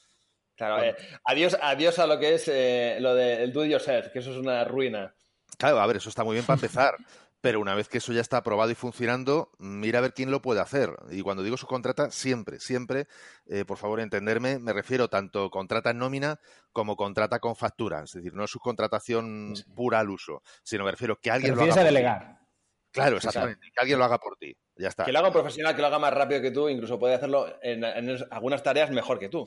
[0.57, 4.21] Claro, eh, adiós, adiós a lo que es eh, lo del do it yourself, que
[4.21, 5.15] eso es una ruina.
[5.59, 6.97] Claro, a ver, eso está muy bien para empezar.
[7.43, 10.43] Pero una vez que eso ya está aprobado y funcionando, mira a ver quién lo
[10.43, 10.91] puede hacer.
[11.11, 13.07] Y cuando digo subcontrata, siempre, siempre,
[13.47, 16.41] eh, por favor entenderme, me refiero tanto contrata en nómina
[16.73, 18.03] como contrata con factura.
[18.03, 21.81] Es decir, no es subcontratación pura al uso, sino me refiero que alguien lo haga.
[21.81, 22.39] a delegar.
[22.91, 23.69] Claro, exactamente.
[23.73, 24.57] Que alguien lo haga por ti.
[24.75, 25.05] Ya está.
[25.05, 27.47] Que lo haga un profesional, que lo haga más rápido que tú, incluso puede hacerlo
[27.63, 29.47] en algunas tareas mejor que tú.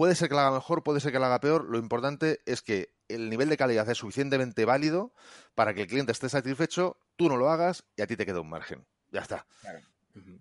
[0.00, 1.66] Puede ser que lo haga mejor, puede ser que lo haga peor.
[1.68, 5.12] Lo importante es que el nivel de calidad es suficientemente válido
[5.54, 8.40] para que el cliente esté satisfecho, tú no lo hagas y a ti te queda
[8.40, 8.86] un margen.
[9.10, 9.44] Ya está.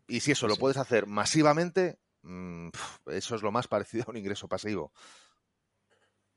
[0.07, 2.69] Y si eso lo puedes hacer masivamente, mm,
[3.07, 4.93] eso es lo más parecido a un ingreso pasivo.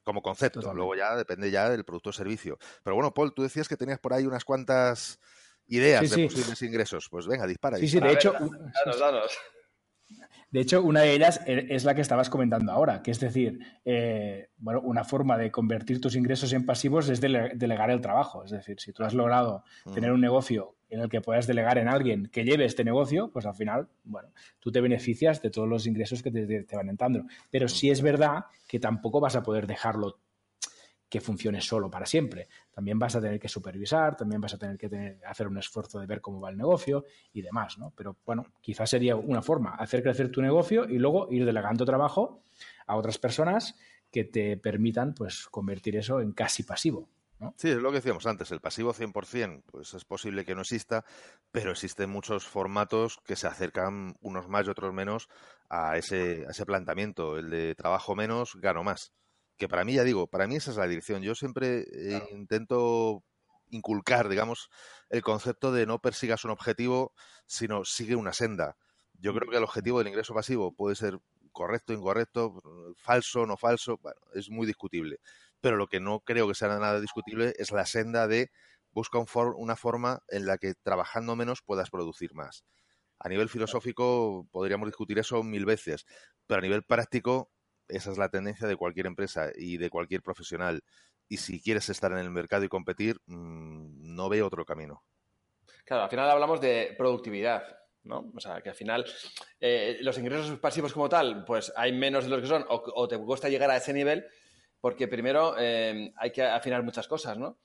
[0.03, 0.75] Como concepto.
[0.75, 2.59] Luego ya depende ya del producto o servicio.
[2.83, 5.21] Pero bueno, Paul, tú decías que tenías por ahí unas cuantas
[5.69, 7.09] ideas de posibles ingresos.
[7.09, 7.77] Pues venga, dispara.
[7.77, 8.33] Sí, sí, de hecho.
[8.33, 9.39] Danos, danos.
[10.53, 13.59] De hecho, una de ellas e, es la que estabas comentando ahora, que es decir,
[13.87, 18.45] eh, bueno, una forma de convertir tus ingresos en pasivos es delegar el trabajo.
[18.45, 21.89] Es decir, si tú has logrado tener un negocio en el que puedas delegar en
[21.89, 24.29] alguien que lleve este negocio, pues al final, bueno,
[24.61, 27.25] tú te beneficias de todos los ingresos que te, van entrando.
[27.51, 30.19] Pero sí es verdad que tampoco vas a poder dejarlo
[31.13, 32.49] que funcione solo para siempre.
[32.71, 36.07] También vas a tener que supervisar, también vas a tener que hacer un esfuerzo de
[36.07, 37.93] ver cómo va el negocio y demás, ¿no?
[37.95, 42.41] Pero bueno, quizás sería una forma, hacer crecer tu negocio y luego ir delegando trabajo
[42.87, 43.75] a otras personas
[44.11, 47.11] que te permitan pues convertir eso en casi pasivo.
[47.57, 51.05] Sí, es lo que decíamos antes, el pasivo 100%, pues es posible que no exista,
[51.51, 55.29] pero existen muchos formatos que se acercan unos más y otros menos
[55.69, 59.13] a ese, a ese planteamiento, el de trabajo menos, gano más
[59.57, 61.23] que para mí, ya digo, para mí esa es la dirección.
[61.23, 63.23] Yo siempre eh, intento
[63.71, 64.69] inculcar, digamos,
[65.09, 67.13] el concepto de no persigas un objetivo,
[67.47, 68.77] sino sigue una senda.
[69.15, 71.19] Yo creo que el objetivo del ingreso pasivo puede ser
[71.53, 72.63] correcto, incorrecto,
[72.97, 75.21] falso, no falso, bueno, es muy discutible.
[75.61, 78.51] Pero lo que no creo que sea nada discutible es la senda de
[78.91, 79.19] busca
[79.57, 82.65] una forma en la que trabajando menos puedas producir más.
[83.19, 86.05] A nivel filosófico podríamos discutir eso mil veces,
[86.47, 87.51] pero a nivel práctico
[87.93, 90.83] esa es la tendencia de cualquier empresa y de cualquier profesional.
[91.29, 95.03] Y si quieres estar en el mercado y competir, mm, no veo otro camino.
[95.85, 97.65] Claro, al final hablamos de productividad.
[98.05, 98.33] ¿no?
[98.35, 99.05] O sea, que al final
[99.61, 103.19] eh, los ingresos pasivos como tal, pues hay menos de los que son, o, te
[103.19, 104.27] cuesta llegar a ese nivel,
[104.81, 107.59] porque primero eh, hay que afinar muchas cosas, ¿no?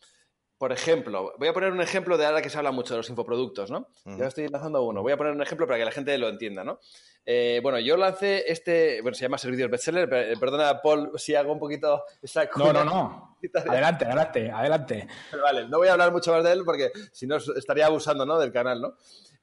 [0.57, 3.09] Por ejemplo, voy a poner un ejemplo de ahora que se habla mucho de los
[3.09, 3.89] infoproductos, ¿no?
[4.05, 5.03] Ya estoy lanzando uno.
[5.03, 6.79] Voy a poner un ejemplo para que la gente lo entienda, ¿no?
[7.25, 11.51] Eh, bueno, yo lancé este, bueno, se llama Servicios Bestseller, eh, perdona, Paul, si hago
[11.51, 13.37] un poquito esa No, no, no.
[13.67, 15.07] Adelante, adelante, adelante.
[15.43, 18.39] vale, no voy a hablar mucho más de él porque si no estaría abusando, ¿no?
[18.39, 18.95] Del canal, ¿no?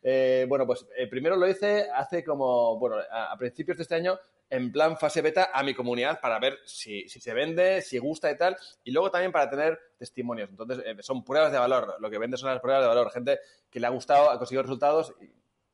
[0.02, 4.18] Eh, bueno, pues primero lo hice hace como, bueno, a principios de este año
[4.50, 8.36] en plan fase beta a mi comunidad para ver si, se vende, si gusta y
[8.36, 10.50] tal, y luego también para tener testimonios.
[10.50, 11.96] Entonces, eh, son pruebas de valor.
[11.98, 13.10] Lo que vende son las pruebas de valor.
[13.10, 15.14] Gente que le ha gustado, ha conseguido resultados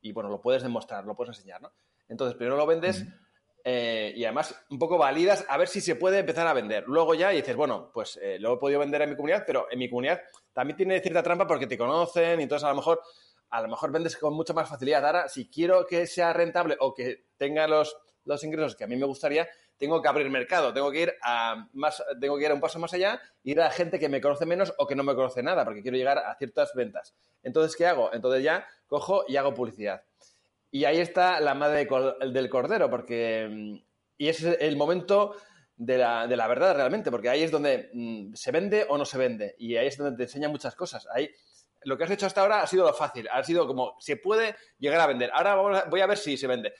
[0.01, 1.71] y, bueno, lo puedes demostrar, lo puedes enseñar, ¿no?
[2.09, 3.05] Entonces, primero lo vendes
[3.63, 6.85] eh, y además un poco validas a ver si se puede empezar a vender.
[6.87, 9.79] Luego ya dices, bueno, pues eh, lo he podido vender en mi comunidad, pero en
[9.79, 10.21] mi comunidad
[10.53, 13.01] también tiene cierta trampa porque te conocen y entonces a lo mejor
[13.51, 15.05] a lo mejor vendes con mucha más facilidad.
[15.05, 17.95] Ahora, si quiero que sea rentable o que tenga los,
[18.25, 19.47] los ingresos que a mí me gustaría,
[19.77, 22.79] tengo que abrir mercado, tengo que ir a más, tengo que ir a un paso
[22.79, 25.65] más allá, ir a gente que me conoce menos o que no me conoce nada,
[25.65, 27.13] porque quiero llegar a ciertas ventas.
[27.43, 28.13] Entonces, ¿qué hago?
[28.13, 30.03] Entonces ya cojo y hago publicidad.
[30.69, 31.87] Y ahí está la madre
[32.31, 33.81] del cordero, porque
[34.17, 35.35] y es el momento
[35.75, 39.03] de la, de la verdad realmente, porque ahí es donde mm, se vende o no
[39.03, 41.07] se vende, y ahí es donde te enseña muchas cosas.
[41.11, 41.31] Ahí
[41.83, 44.55] lo que has hecho hasta ahora ha sido lo fácil, ha sido como se puede
[44.79, 45.31] llegar a vender.
[45.33, 46.73] Ahora voy a ver si se vende.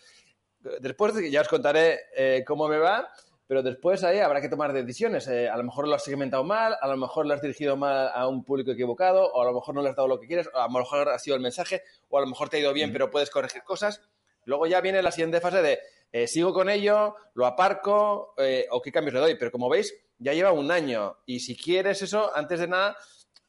[0.79, 3.09] Después ya os contaré eh, cómo me va,
[3.47, 5.27] pero después ahí habrá que tomar decisiones.
[5.27, 8.11] Eh, a lo mejor lo has segmentado mal, a lo mejor lo has dirigido mal
[8.13, 10.47] a un público equivocado, o a lo mejor no le has dado lo que quieres,
[10.53, 12.73] o a lo mejor ha sido el mensaje, o a lo mejor te ha ido
[12.73, 14.01] bien, pero puedes corregir cosas.
[14.45, 15.79] Luego ya viene la siguiente fase de
[16.11, 18.35] eh, sigo con ello, lo aparco
[18.69, 19.35] o qué cambios le doy.
[19.35, 22.97] Pero como veis, ya lleva un año y si quieres eso, antes de nada,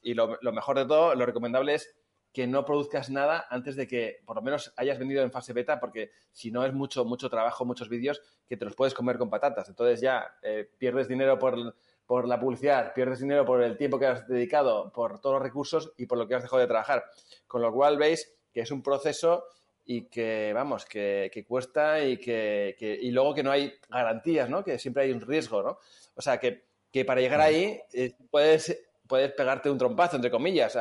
[0.03, 1.95] y lo, mejor de todo, lo recomendable es
[2.33, 5.79] que no produzcas nada antes de que por lo menos hayas vendido en fase beta,
[5.79, 9.29] porque si no es mucho, mucho trabajo, muchos vídeos que te los puedes comer con
[9.29, 9.69] patatas.
[9.69, 11.75] Entonces ya eh, pierdes dinero por,
[12.07, 15.93] por, la publicidad, pierdes dinero por el tiempo que has dedicado, por todos los recursos
[15.99, 17.05] y por lo que has dejado de trabajar.
[17.47, 19.45] Con lo cual veis que es un proceso
[19.85, 24.65] y que, vamos, que, cuesta y que, y luego que no hay garantías, ¿no?
[24.65, 25.79] Que siempre hay un riesgo, ¿no?
[26.15, 26.65] O sea, que,
[27.05, 28.79] para llegar ahí eh, puedes
[29.13, 30.75] puedes pegarte un trompazo, entre comillas.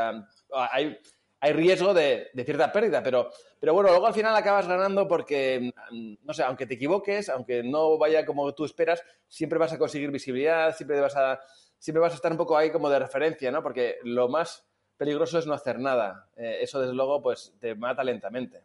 [0.54, 0.98] hay,
[1.42, 3.30] hay riesgo de, cierta pérdida, pero,
[3.60, 7.62] pero bueno, luego al final acabas ganando porque, mm, no sé, aunque te equivoques, aunque
[7.62, 11.42] no vaya como tú esperas, siempre vas a conseguir visibilidad, siempre vas a,
[11.78, 13.62] siempre vas a estar un poco ahí como de referencia, ¿no?
[13.62, 14.66] Porque lo más
[14.96, 16.30] peligroso es no hacer nada.
[16.38, 18.64] Eh, eso, desde luego, pues te mata lentamente.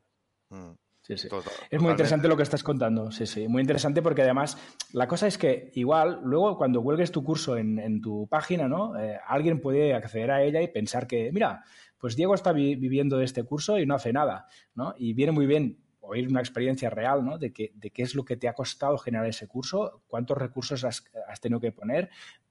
[0.51, 0.75] Mm.
[1.07, 1.29] Sí, sí.
[1.71, 3.47] es muy interesante lo que estás contando, sí, sí.
[3.47, 4.59] Muy interesante porque además
[4.93, 8.99] la cosa es que igual luego cuando cuelgues tu curso en, tu página, ¿no?
[8.99, 11.63] Eh, alguien puede acceder a ella y pensar que, mira,
[11.97, 14.95] pues Diego está viviendo este curso y no hace nada, ¿no?
[14.99, 17.39] Y viene muy bien oír una experiencia real, ¿no?
[17.39, 21.05] De, qué es lo que te ha costado generar ese curso, cuántos recursos has,
[21.41, 22.11] tenido que poner,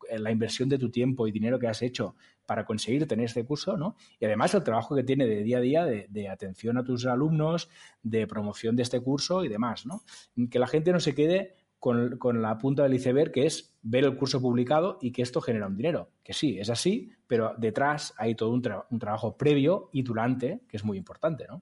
[0.10, 3.46] eh, la inversión de tu tiempo y dinero que has hecho para conseguir tener este
[3.46, 3.96] curso, ¿no?
[4.20, 7.70] Y además el trabajo que tiene de día a día de, atención a tus alumnos,
[8.04, 10.04] de promoción de este curso y demás, ¿no?
[10.50, 14.18] Que la gente no se quede con, la punta del iceberg, que es ver el
[14.18, 16.10] curso publicado y que esto genera un dinero.
[16.24, 20.78] Que sí, es así, pero detrás hay todo un, un trabajo previo y durante, que
[20.78, 21.62] es muy importante, ¿no?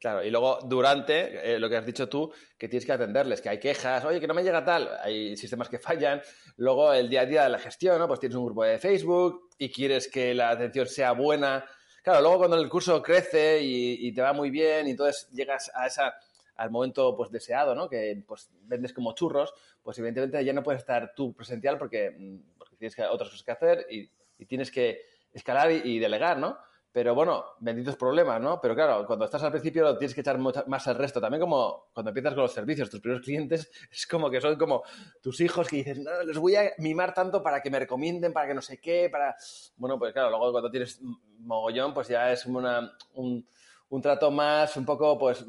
[0.00, 3.50] Claro, y luego durante, eh, lo que has dicho tú, que tienes que atenderles, que
[3.50, 6.22] hay quejas, oye, que no me llega tal, hay sistemas que fallan.
[6.56, 8.08] Luego el día a día de la gestión, ¿no?
[8.08, 11.66] Pues tienes un grupo de Facebook y quieres que la atención sea buena.
[12.02, 15.86] Claro, luego cuando el curso crece y, te va muy bien y entonces llegas a
[15.86, 16.14] esa
[16.56, 17.86] al momento pues deseado, ¿no?
[17.86, 22.56] Que pues vendes como churros, pues evidentemente ya no puedes estar tú presencial porque, mm,
[22.56, 24.10] porque tienes otras cosas que hacer y,
[24.46, 25.02] tienes que
[25.34, 26.56] escalar y delegar, ¿no?
[26.92, 28.60] Pero bueno, benditos problemas, ¿no?
[28.60, 31.20] Pero claro, cuando estás al principio lo tienes que echar más al resto.
[31.20, 34.82] También como cuando empiezas con los servicios, tus primeros clientes es como que son como
[35.22, 38.48] tus hijos que dices, no, les voy a mimar tanto para que me recomienden, para
[38.48, 39.36] que no sé qué, para...
[39.76, 41.00] Bueno, pues claro, luego cuando tienes
[41.38, 43.46] mogollón, pues ya es una, un,
[43.90, 45.44] un trato más, un poco, pues,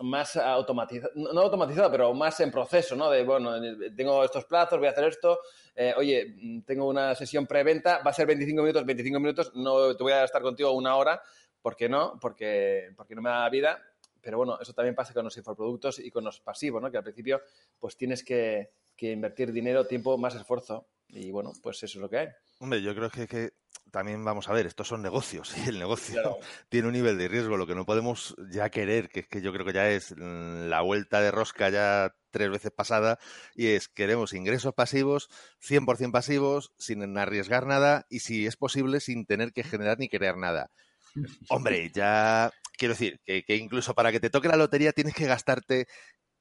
[0.00, 3.10] más automatizado, no automatizado, pero más en proceso, ¿no?
[3.10, 3.52] De, bueno,
[3.96, 5.40] tengo estos plazos, voy a hacer esto,
[5.74, 10.02] eh, oye, tengo una sesión preventa, va a ser 25 minutos, 25 minutos, no te
[10.02, 11.22] voy a estar contigo una hora,
[11.62, 12.18] ¿por qué no?
[12.20, 13.82] Porque, porque no me da vida,
[14.20, 16.90] pero bueno, eso también pasa con los infoproductos y con los pasivos, ¿no?
[16.90, 17.40] Que al principio,
[17.78, 22.10] pues tienes que, que invertir dinero, tiempo, más esfuerzo, y bueno, pues eso es lo
[22.10, 22.28] que hay.
[22.58, 23.52] Hombre, yo creo que
[23.90, 26.38] también vamos a ver, estos son negocios y el negocio
[26.68, 27.56] tiene un nivel de riesgo.
[27.56, 30.80] Lo que no podemos ya querer, que es que yo creo que ya es la
[30.80, 33.18] vuelta de rosca ya tres veces pasada,
[33.54, 35.28] y es queremos ingresos pasivos,
[35.60, 40.36] 100% pasivos, sin arriesgar nada y si es posible sin tener que generar ni crear
[40.36, 40.70] nada.
[41.48, 45.26] Hombre, ya quiero decir que, que, incluso para que te toque la lotería tienes que
[45.26, 45.86] gastarte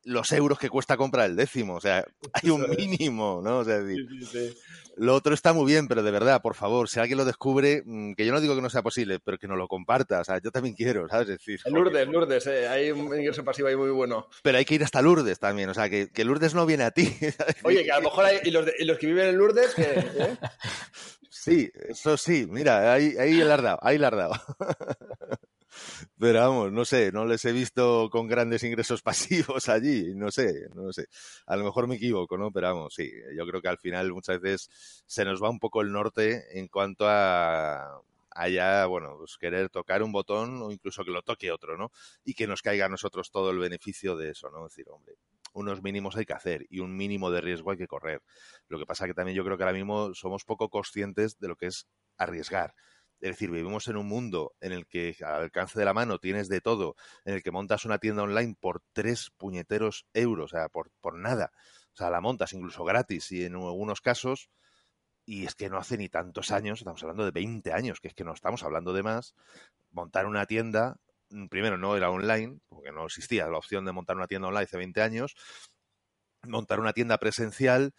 [0.03, 1.75] los euros que cuesta comprar el décimo.
[1.75, 3.59] O sea, hay un mínimo, ¿no?
[3.59, 3.79] O sea,
[4.97, 8.13] lo otro está muy bien, pero de verdad, por favor, si alguien lo descubre, mm,
[8.13, 10.19] que yo no digo que no sea posible, pero que nos lo comparta.
[10.19, 11.27] O sea, yo también quiero, ¿sabes?
[11.27, 14.27] decir, Lourdes, Lourdes, eh, hay un ingreso pasivo ahí muy bueno.
[14.43, 17.15] Pero hay que ir hasta Lourdes también, o sea, que, Lourdes no viene a ti.
[17.63, 20.37] Oye, que a lo mejor hay, y los, los que viven en Lourdes, que, ¿eh?
[21.29, 24.33] Sí, eso sí, mira, ahí, ahí le has dado, ahí le has dado.
[26.17, 30.69] Pero vamos, no sé, no les he visto con grandes ingresos pasivos allí, no sé,
[30.73, 31.07] no sé.
[31.45, 32.51] A lo mejor me equivoco, ¿no?
[32.51, 35.81] Pero vamos, sí, yo creo que al final muchas veces se nos va un poco
[35.81, 38.01] el norte en cuanto a
[38.31, 41.91] allá, bueno, pues querer tocar un botón o incluso que lo toque otro, ¿no?
[42.23, 44.65] Y que nos caiga a nosotros todo el beneficio de eso, ¿no?
[44.65, 45.15] Es decir, hombre,
[45.53, 48.21] unos mínimos hay que hacer y un mínimo de riesgo hay que correr.
[48.67, 51.55] Lo que pasa que también yo creo que ahora mismo somos poco conscientes de lo
[51.55, 52.73] que es arriesgar
[53.21, 56.47] Es decir, vivimos en un mundo en el que al alcance de la mano tienes
[56.47, 56.95] de todo,
[57.25, 61.15] en el que montas una tienda online por tres puñeteros euros, o sea, por, por
[61.15, 61.51] nada.
[61.93, 64.49] O sea, la montas incluso gratis y en algunos casos,
[65.25, 68.13] y es que no hace ni tantos años, estamos hablando de 20 años, que es
[68.13, 69.35] que no estamos hablando de más,
[69.91, 70.97] montar una tienda,
[71.29, 74.63] mm, primero no era online, porque no existía la opción de montar una tienda online
[74.63, 75.35] hace 20 años,
[76.47, 77.93] montar una tienda presencial,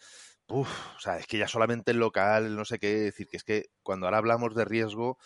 [0.51, 3.43] uf, o sea, es que ya solamente el local, no sé qué, decir que es
[3.43, 5.17] que cuando ahora hablamos de riesgo,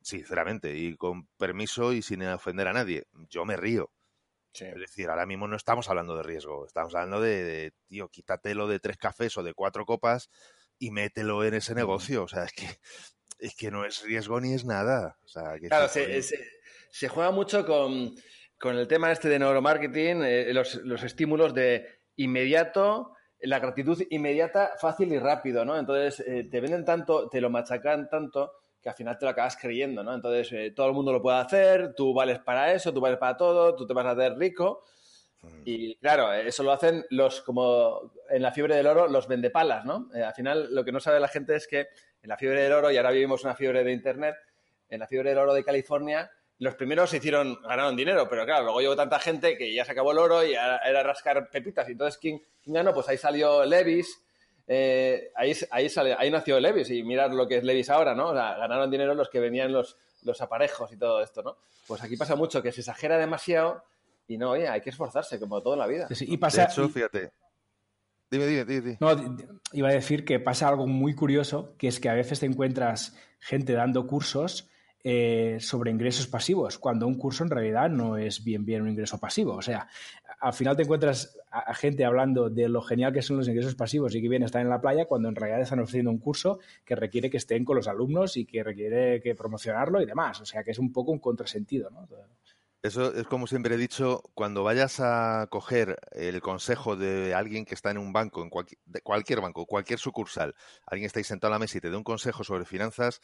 [0.00, 3.92] sinceramente, y con permiso y sin ofender a nadie, yo me río.
[4.52, 4.64] Sí.
[4.64, 8.66] Es decir, ahora mismo no estamos hablando de riesgo, estamos hablando de, de, tío, quítatelo
[8.66, 10.28] de tres cafés o de cuatro copas
[10.78, 12.24] y mételo en ese negocio.
[12.24, 12.66] O sea, es que,
[13.38, 15.18] es que no es riesgo ni es nada.
[15.22, 18.14] O sea, que Claro, se juega mucho con,
[18.58, 24.72] con el tema este de neuromarketing, eh, los, los estímulos de inmediato, la gratitud inmediata,
[24.78, 25.78] fácil y rápido, ¿no?
[25.78, 29.56] Entonces, eh, te venden tanto, te lo machacan tanto que al final te lo acabas
[29.56, 30.14] creyendo, ¿no?
[30.14, 33.36] Entonces, eh, todo el mundo lo puede hacer, tú vales para eso, tú vales para
[33.36, 34.84] todo, tú te vas a hacer rico.
[35.42, 35.62] Mm.
[35.64, 39.84] Y claro, eh, eso lo hacen los, como en la fiebre del oro, los vendepalas,
[39.84, 40.08] ¿no?
[40.14, 41.88] Eh, al final, lo que no sabe la gente es que
[42.22, 44.36] en la fiebre del oro, y ahora vivimos una fiebre de Internet,
[44.88, 46.30] en la fiebre del oro de California,
[46.60, 49.92] los primeros se hicieron, ganaron dinero, pero claro, luego llegó tanta gente que ya se
[49.92, 51.88] acabó el oro y era, era rascar pepitas.
[51.88, 52.94] Y entonces, ¿quién, quién ganó?
[52.94, 54.22] Pues ahí salió Levis,
[54.68, 58.28] eh, ahí, ahí, sale- ahí nació Levis y mirad lo que es Levis ahora, ¿no?
[58.28, 61.56] O sea, ganaron dinero los que venían los, los aparejos y todo esto, ¿no?
[61.88, 63.82] Pues aquí pasa mucho que se exagera demasiado
[64.28, 66.06] y no, oye, hay que esforzarse, como todo en la vida.
[66.08, 67.32] Sí, sí, Y De pasa, hecho, y- fíjate.
[68.30, 68.80] Dime, dime, dime.
[68.80, 68.96] dime.
[69.00, 69.36] No,
[69.72, 73.16] iba a decir que pasa algo muy curioso, que es que a veces te encuentras
[73.40, 74.68] gente dando cursos
[75.02, 79.18] eh, sobre ingresos pasivos, cuando un curso en realidad no es bien bien un ingreso
[79.18, 79.54] pasivo.
[79.54, 79.88] O sea,
[80.40, 84.14] al final te encuentras a, gente hablando de lo genial que son los ingresos pasivos
[84.14, 86.96] y que bien están en la playa, cuando en realidad están ofreciendo un curso que
[86.96, 90.40] requiere que estén con los alumnos y que requiere que promocionarlo y demás.
[90.40, 92.06] O sea, que es un poco un contrasentido, ¿no?
[92.82, 97.74] Eso es como siempre he dicho, cuando vayas a coger el consejo de alguien que
[97.74, 100.54] está en un banco, en cualquier, de cualquier banco, cualquier sucursal,
[100.86, 103.20] alguien está ahí sentado a la mesa y te dé un consejo sobre finanzas,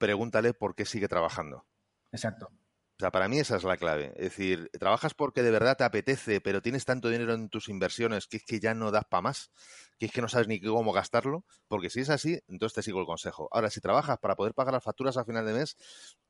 [0.00, 1.66] pregúntale por qué sigue trabajando.
[2.10, 2.46] Exacto.
[2.46, 4.12] O sea, para mí esa es la clave.
[4.16, 8.26] Es decir, trabajas porque de verdad te apetece, pero tienes tanto dinero en tus inversiones
[8.26, 9.50] que es que ya no das para más,
[9.98, 13.00] que es que no sabes ni cómo gastarlo, porque si es así, entonces te sigo
[13.00, 13.48] el consejo.
[13.52, 15.76] Ahora, si trabajas para poder pagar las facturas a final de mes,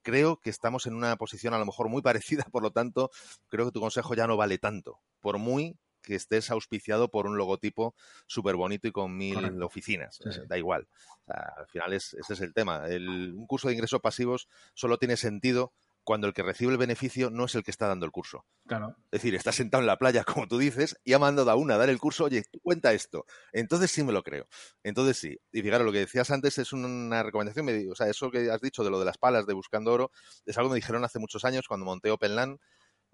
[0.02, 2.02] creo que estamos en una posición a lo mejor muy
[2.42, 3.10] parecida, por lo tanto,
[3.48, 7.36] creo que tu consejo ya no vale tanto, por muy que estés auspiciado por un
[7.36, 7.94] logotipo
[8.26, 9.66] súper bonito y con mil Correcto.
[9.66, 10.16] oficinas.
[10.22, 10.40] Sí, sí.
[10.40, 10.88] Eh, Da igual.
[11.22, 12.86] O sea, al final es, ese es el tema.
[12.88, 15.72] El- un curso de ingresos pasivos solo tiene sentido
[16.02, 18.46] cuando el que recibe el beneficio no es el que está dando el curso.
[18.66, 18.96] Claro.
[19.12, 21.74] Es decir, está sentado en la playa, como tú dices, y ha mandado a una
[21.74, 23.26] a dar el curso, oye, tú cuenta esto.
[23.52, 24.48] Entonces sí me lo creo.
[24.82, 25.38] Entonces sí.
[25.52, 28.60] Y fijaros, lo que decías antes es una recomendación, me o sea, eso que has
[28.62, 30.10] dicho de lo de las palas de Buscando Oro,
[30.46, 32.58] es algo que me dijeron hace muchos años cuando monté OpenLAN,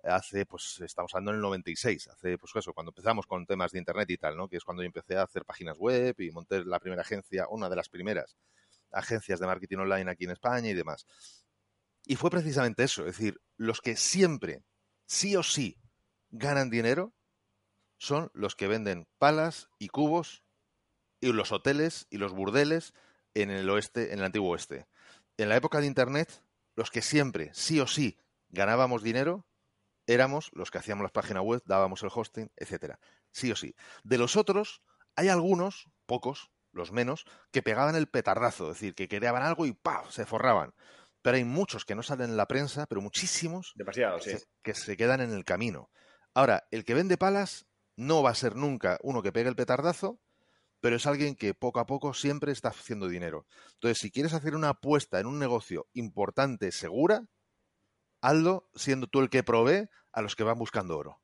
[0.09, 3.79] hace, pues estamos hablando en el 96, hace, pues eso, cuando empezamos con temas de
[3.79, 4.49] Internet y tal, ¿no?
[4.49, 7.69] Que es cuando yo empecé a hacer páginas web y monté la primera agencia, una
[7.69, 8.37] de las primeras
[8.93, 11.07] agencias de marketing online aquí en España y demás.
[12.05, 14.63] Y fue precisamente eso, es decir, los que siempre,
[15.07, 15.79] sí o sí,
[16.31, 17.13] ganan dinero
[17.99, 20.45] son los que venden palas y cubos
[21.21, 22.95] y los hoteles y los burdeles
[23.35, 24.87] en el oeste, en el antiguo oeste.
[25.37, 26.43] En la época de Internet,
[26.75, 28.19] los que siempre, sí o sí,
[28.51, 29.47] ganábamos dinero
[30.07, 32.99] éramos los que hacíamos las páginas web, dábamos el hosting, etcétera.
[33.33, 33.75] Sí o sí.
[34.05, 34.83] De los otros,
[35.17, 39.73] hay algunos, pocos, los menos, que pegaban el petardazo, es decir, que creaban algo y
[39.73, 40.11] ¡paf!
[40.11, 40.75] se forraban.
[41.23, 44.39] Pero hay muchos que no salen en la prensa, pero muchísimos Demasiado, que sí.
[44.39, 45.91] se- que se quedan en el camino.
[46.35, 50.21] Ahora, el que vende palas no va a ser nunca uno que pegue el petardazo,
[50.81, 53.47] pero es alguien que poco a poco siempre está haciendo dinero.
[53.75, 57.25] Entonces, si quieres hacer una apuesta en un negocio importante, segura,
[58.21, 61.21] hazlo siendo tú el que provee a los que van buscando oro.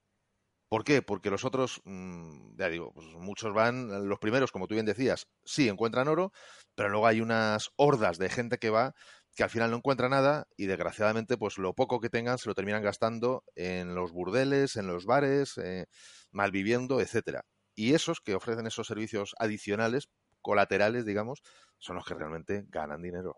[0.68, 1.02] ¿Por qué?
[1.02, 5.28] Porque los otros, mm, ya digo, pues muchos van, los primeros, como tú bien decías,
[5.44, 6.32] sí encuentran oro,
[6.74, 8.94] pero luego hay unas hordas de gente que va
[9.34, 12.54] que al final no encuentra nada y desgraciadamente pues lo poco que tengan se lo
[12.54, 15.86] terminan gastando en los burdeles, en los bares, eh,
[16.30, 17.44] malviviendo, etcétera.
[17.74, 20.08] Y esos que ofrecen esos servicios adicionales,
[20.42, 21.42] colaterales, digamos,
[21.78, 23.36] son los que realmente ganan dinero.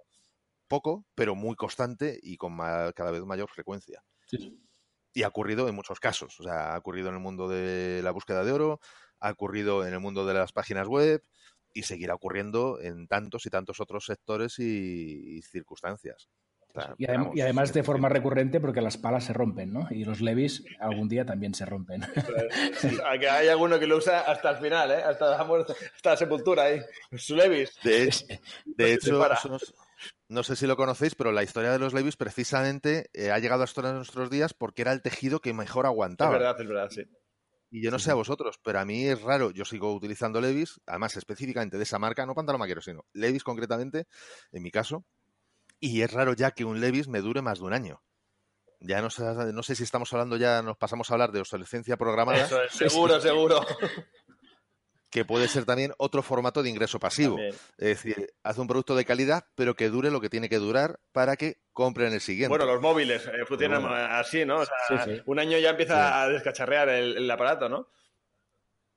[0.69, 4.03] Poco, pero muy constante y con cada vez mayor frecuencia.
[5.13, 6.41] Y ha ocurrido en muchos casos.
[6.41, 8.81] O sea, ha ocurrido en el mundo de la búsqueda de oro,
[9.21, 11.23] ha ocurrido en el mundo de las páginas web
[11.73, 16.29] y seguirá ocurriendo en tantos y tantos otros sectores y, y circunstancias.
[16.69, 19.73] O sea, Y, adem- vamos, y además de forma recurrente porque las palas se rompen,
[19.73, 19.87] ¿no?
[19.91, 22.03] Y los levis algún día también se rompen.
[23.21, 25.03] Que hay alguno que lo usa hasta el final, ¿eh?
[25.05, 26.81] Hasta la, muerte, hasta la sepultura ahí.
[27.17, 27.79] Su Levis.
[27.85, 29.25] De, hecho,
[30.29, 33.63] No sé si lo conocéis, pero la historia de los Levis precisamente eh, ha llegado
[33.63, 36.33] hasta nuestros días porque era el tejido que mejor Es aguantaba.
[36.33, 37.03] verdad, es verdad, sí.
[37.71, 39.51] Y yo no sé a vosotros, pero a mí es raro.
[39.51, 44.07] Yo sigo utilizando Levis, además específicamente de esa marca, no pantalón maquero, sino Levis concretamente,
[44.53, 45.05] en mi caso.
[45.81, 48.03] Y es raro ya que un Levis me dure más de un año.
[48.81, 51.97] Ya no sé, no sé si estamos hablando ya, nos pasamos a hablar de obsolescencia
[51.97, 53.61] programada, Eso es, seguro, seguro.
[55.15, 57.37] que puede ser también otro formato de ingreso pasivo.
[57.37, 57.55] También.
[57.79, 60.99] Es decir, hace un producto de calidad, pero que dure lo que tiene que durar
[61.13, 62.49] para que compren el siguiente.
[62.49, 63.95] Bueno, los móviles eh, funcionan Bueno.
[63.95, 64.59] así, ¿no?
[64.59, 65.23] O sea, Sí, sí.
[65.25, 67.87] un año ya empieza a descacharrear el, el aparato, ¿no?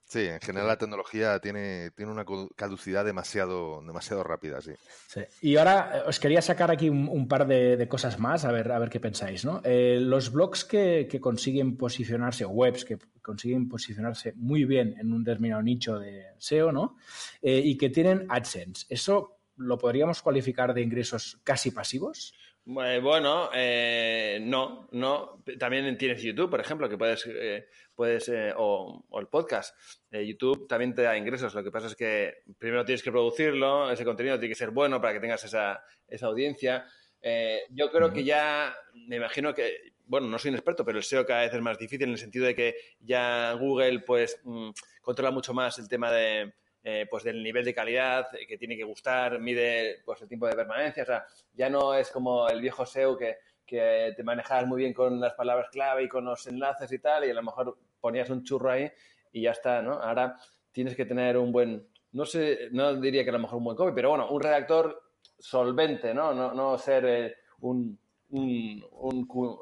[0.07, 4.71] Sí, en general la tecnología tiene, tiene una caducidad demasiado, demasiado rápida, sí.
[5.07, 5.21] Sí.
[5.41, 8.53] Y ahora eh, os quería sacar aquí un, un par de, de cosas más, a
[8.53, 9.59] ver, a ver qué pensáis, ¿no?
[9.65, 15.11] Eh, los blogs que, que consiguen posicionarse, o webs que consiguen posicionarse muy bien en
[15.11, 16.95] un determinado nicho de SEO, ¿no?
[17.41, 18.85] Eh, y que tienen AdSense.
[18.87, 22.33] ¿Eso lo podríamos cualificar de ingresos casi pasivos?
[22.69, 25.41] Bueno, eh, no, no.
[25.57, 29.75] También tienes YouTube, por ejemplo, que puedes, eh, puedes eh, o, o el podcast.
[30.11, 31.53] Eh, YouTube también te da ingresos.
[31.55, 35.01] Lo que pasa es que primero tienes que producirlo, ese contenido tiene que ser bueno
[35.01, 36.85] para que tengas esa, esa audiencia.
[37.19, 38.73] Eh, yo creo que ya,
[39.07, 41.79] me imagino que, bueno, no soy un experto, pero el SEO cada vez es más
[41.79, 44.69] difícil en el sentido de que ya Google, pues, mm,
[45.01, 48.83] controla mucho más el tema de, eh, pues, del nivel de calidad que tiene que
[48.83, 52.85] gustar, mide, pues, el tiempo de permanencia, o sea, ya no es como el viejo
[52.85, 53.37] SEO que,
[53.67, 57.25] que te manejabas muy bien con las palabras clave y con los enlaces y tal,
[57.25, 58.89] y a lo mejor ponías un churro ahí
[59.31, 59.93] y ya está, ¿no?
[59.93, 60.37] Ahora
[60.71, 63.77] tienes que tener un buen, no sé, no diría que a lo mejor un buen
[63.77, 65.03] copy, pero bueno, un redactor
[65.37, 66.33] solvente, ¿no?
[66.33, 67.99] No, no ser eh, un,
[68.29, 68.83] un,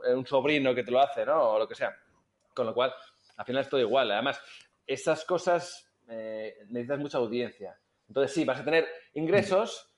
[0.08, 1.52] eh, un sobrino que te lo hace, ¿no?
[1.52, 1.96] O lo que sea.
[2.54, 2.94] Con lo cual,
[3.38, 4.12] al final es todo igual.
[4.12, 4.42] Además,
[4.86, 7.78] esas cosas eh, necesitas mucha audiencia.
[8.08, 9.95] Entonces, sí, vas a tener ingresos,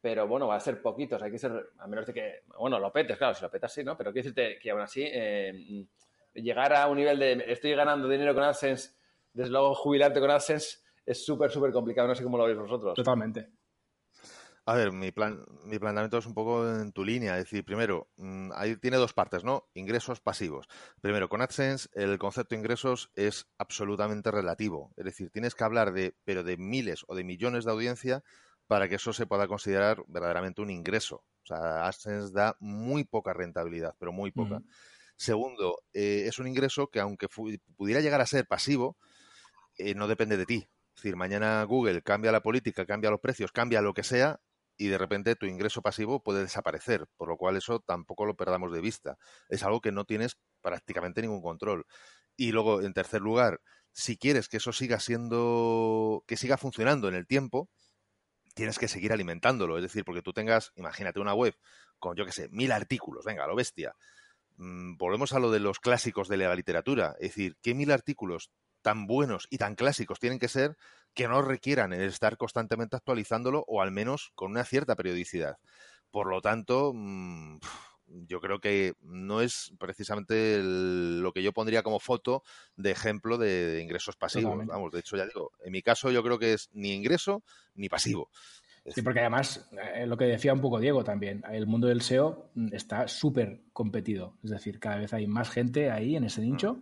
[0.00, 1.22] pero bueno, va a ser poquitos.
[1.22, 3.84] Hay que ser, a menos de que, bueno, lo petes, claro, si lo petas sí,
[3.84, 3.96] ¿no?
[3.96, 5.86] Pero quiero decirte que aún así, eh,
[6.34, 8.92] llegar a un nivel de estoy ganando dinero con AdSense,
[9.32, 12.08] desde luego jubilarte con AdSense es súper, súper complicado.
[12.08, 12.94] No sé cómo lo veis vosotros.
[12.94, 13.48] Totalmente.
[14.66, 17.36] A ver, mi, plan, mi planteamiento es un poco en tu línea.
[17.38, 19.68] Es decir, primero, mm, ahí tiene dos partes, ¿no?
[19.74, 20.68] Ingresos pasivos.
[21.00, 24.92] Primero, con AdSense el concepto de ingresos es absolutamente relativo.
[24.96, 28.22] Es decir, tienes que hablar de, pero de miles o de millones de audiencia
[28.70, 31.24] para que eso se pueda considerar verdaderamente un ingreso.
[31.42, 34.62] O sea, AdSense da muy poca rentabilidad, pero muy poca.
[35.16, 37.26] Segundo, eh, es un ingreso que aunque
[37.76, 38.96] pudiera llegar a ser pasivo,
[39.76, 40.68] eh, no depende de ti.
[40.94, 44.38] Es decir, mañana Google cambia la política, cambia los precios, cambia lo que sea
[44.76, 48.72] y de repente tu ingreso pasivo puede desaparecer, por lo cual eso tampoco lo perdamos
[48.72, 49.18] de vista.
[49.48, 51.86] Es algo que no tienes prácticamente ningún control.
[52.36, 53.60] Y luego, en tercer lugar,
[53.90, 57.68] si quieres que eso siga siendo, que siga funcionando en el tiempo,
[58.60, 59.78] tienes que seguir alimentándolo.
[59.78, 61.56] Es decir, porque tú tengas, imagínate una web
[61.98, 63.96] con, yo qué sé, mil artículos, venga, lo bestia.
[64.56, 67.14] Mm, volvemos a lo de los clásicos de la literatura.
[67.20, 68.50] Es decir, ¿qué mil artículos
[68.82, 70.76] tan buenos y tan clásicos tienen que ser
[71.14, 75.56] que no requieran el estar constantemente actualizándolo o al menos con una cierta periodicidad?
[76.10, 77.60] Por lo tanto, mm,
[78.26, 82.42] yo creo que no es precisamente el- lo que yo pondría como foto
[82.76, 84.44] de ejemplo de, de ingresos pasivos.
[84.52, 84.72] Totalmente.
[84.72, 87.42] Vamos, de hecho, ya digo, en mi caso yo creo que es ni ingreso
[87.74, 88.30] ni pasivo.
[88.86, 92.50] Sí, porque además, eh, lo que decía un poco Diego también, el mundo del SEO
[92.54, 94.38] mm, está súper competido.
[94.42, 96.80] Es decir, cada vez hay más gente ahí en ese nicho,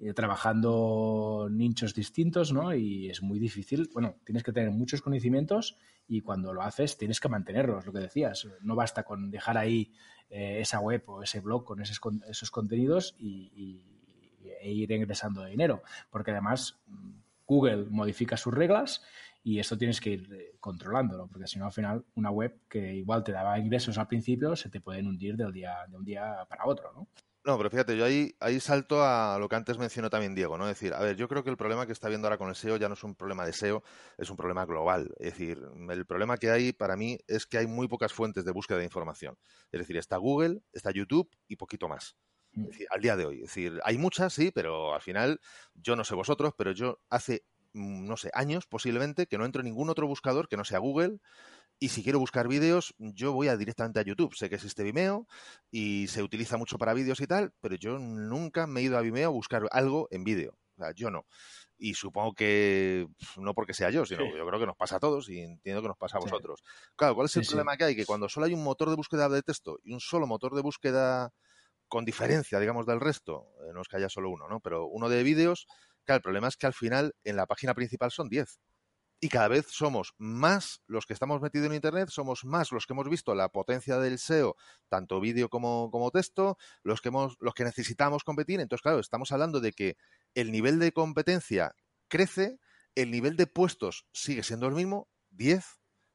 [0.00, 2.74] eh, trabajando nichos distintos, ¿no?
[2.74, 3.88] Y es muy difícil.
[3.94, 5.76] Bueno, tienes que tener muchos conocimientos
[6.08, 8.46] y cuando lo haces tienes que mantenerlos, lo que decías.
[8.60, 9.92] No basta con dejar ahí
[10.30, 13.82] eh, esa web o ese blog con esos, esos contenidos y,
[14.60, 15.82] e ir ingresando dinero.
[16.10, 17.10] Porque además mm,
[17.46, 19.02] Google modifica sus reglas
[19.42, 22.94] y esto tienes que ir eh, controlándolo, porque si no, al final, una web que
[22.94, 26.44] igual te daba ingresos al principio se te pueden hundir del día, de un día
[26.48, 27.06] para otro, ¿no?
[27.46, 30.64] No, pero fíjate, yo ahí, ahí salto a lo que antes mencionó también Diego, ¿no?
[30.68, 32.56] Es decir, a ver, yo creo que el problema que está viendo ahora con el
[32.56, 33.84] SEO ya no es un problema de SEO,
[34.18, 35.14] es un problema global.
[35.20, 38.50] Es decir, el problema que hay para mí es que hay muy pocas fuentes de
[38.50, 39.38] búsqueda de información.
[39.70, 42.16] Es decir, está Google, está YouTube y poquito más.
[42.64, 43.36] Es decir, al día de hoy.
[43.36, 45.40] Es decir, hay muchas, sí, pero al final,
[45.74, 47.44] yo no sé vosotros, pero yo hace,
[47.74, 50.80] mm, no sé, años posiblemente que no entro en ningún otro buscador que no sea
[50.80, 51.18] Google.
[51.78, 54.34] Y si quiero buscar vídeos, yo voy a directamente a YouTube.
[54.34, 55.26] Sé que existe Vimeo
[55.70, 59.02] y se utiliza mucho para vídeos y tal, pero yo nunca me he ido a
[59.02, 60.58] Vimeo a buscar algo en vídeo.
[60.78, 61.26] O sea, yo no.
[61.78, 63.06] Y supongo que
[63.36, 64.24] no porque sea yo, sino Sí.
[64.24, 66.20] que yo creo que nos pasa a todos y entiendo que nos pasa a Sí.
[66.20, 66.62] vosotros.
[66.96, 67.96] Claro, ¿cuál es el Sí, problema que hay?
[67.96, 70.62] Que cuando solo hay un motor de búsqueda de texto y un solo motor de
[70.62, 71.30] búsqueda
[71.88, 74.60] con diferencia, digamos, del resto, eh, no es que haya solo uno, ¿no?
[74.60, 75.66] Pero uno de vídeos,
[76.04, 78.60] claro, el problema es que al final en la página principal son 10.
[79.20, 82.92] Y cada vez somos más los que estamos metidos en Internet, somos más los que
[82.92, 84.56] hemos visto la potencia del SEO,
[84.88, 88.60] tanto vídeo como, como texto, los que, hemos, los que necesitamos competir.
[88.60, 89.96] Entonces, claro, estamos hablando de que
[90.34, 91.74] el nivel de competencia
[92.08, 92.58] crece,
[92.94, 95.64] el nivel de puestos sigue siendo el mismo, 10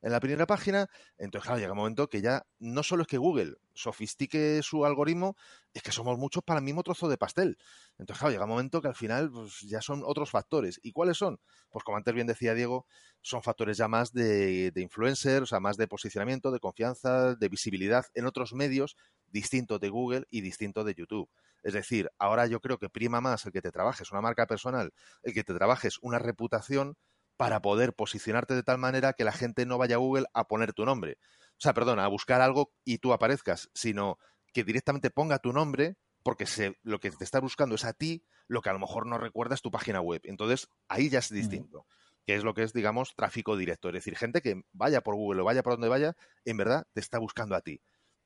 [0.02, 0.88] en la primera página,
[1.18, 5.36] entonces claro, llega un momento que ya no solo es que Google sofistique su algoritmo,
[5.74, 7.58] es que somos muchos para el mismo trozo de pastel.
[7.97, 10.80] Entonces claro, llega un momento que al final pues, ya son otros factores.
[10.84, 11.39] ¿Y cuáles son?
[11.70, 12.86] Pues como antes bien decía Diego,
[13.22, 17.49] son factores ya más de, de influencer, o sea, más de posicionamiento, de confianza, de
[17.49, 18.95] visibilidad en otros medios
[19.28, 21.30] distintos de Google y distintos de YouTube.
[21.64, 24.93] Es decir, ahora yo creo que prima más el que te trabajes una marca personal,
[25.24, 26.95] el que te trabajes una reputación,
[27.41, 30.73] para poder posicionarte de tal manera que la gente no vaya a Google a poner
[30.73, 31.17] tu nombre.
[31.53, 34.19] O sea, perdona, a buscar algo y tú aparezcas, sino
[34.53, 38.23] que directamente ponga tu nombre porque se, lo que te está buscando es a ti,
[38.47, 40.21] lo que a lo mejor no recuerdas tu página web.
[40.25, 41.87] Entonces, ahí ya es distinto,
[42.27, 43.87] que es lo que es, digamos, tráfico directo.
[43.87, 46.15] Es decir, gente que vaya por Google o vaya por donde vaya,
[46.45, 47.81] en verdad te está buscando a ti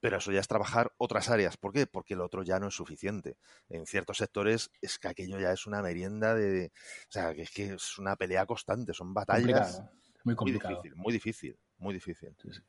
[0.06, 1.58] pero eso ya es trabajar otras áreas.
[1.58, 1.88] ¿Por qué?
[1.88, 3.38] Porque el otro ya no es suficiente.
[3.70, 6.72] En ciertos sectores es que aquello ya es una merienda de...
[7.10, 9.82] O sea, que es que es una pelea constante, son batallas...
[10.24, 10.76] Muy complicado.
[10.76, 12.36] Muy difícil, muy difícil, muy difícil.
[12.40, 12.62] Sí, sí.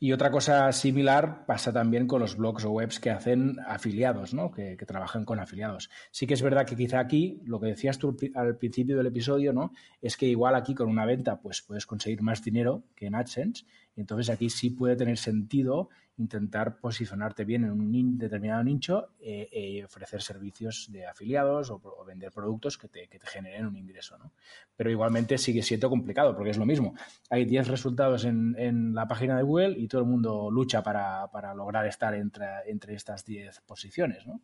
[0.00, 4.50] Y otra cosa similar pasa también con los blogs o webs que hacen afiliados, ¿no?
[4.50, 5.90] que, que, trabajan con afiliados.
[6.10, 9.52] Sí que es verdad que quizá aquí, lo que decías tú al principio del episodio,
[9.52, 9.72] ¿no?
[10.00, 13.64] es que igual aquí con una venta pues puedes conseguir más dinero que en AdSense.
[13.96, 15.88] Entonces aquí sí puede tener sentido
[16.18, 22.04] intentar posicionarte bien en un determinado nicho eh, y ofrecer servicios de afiliados o, o
[22.04, 24.18] vender productos que te, que te, generen un ingreso.
[24.18, 24.32] ¿no?
[24.76, 26.94] Pero igualmente sigue siendo complicado porque es lo mismo.
[27.30, 31.28] Hay 10 resultados en, en, la página de Google y todo el mundo lucha para,
[31.30, 34.26] para lograr estar entre, entre estas 10 posiciones.
[34.26, 34.40] ¿no?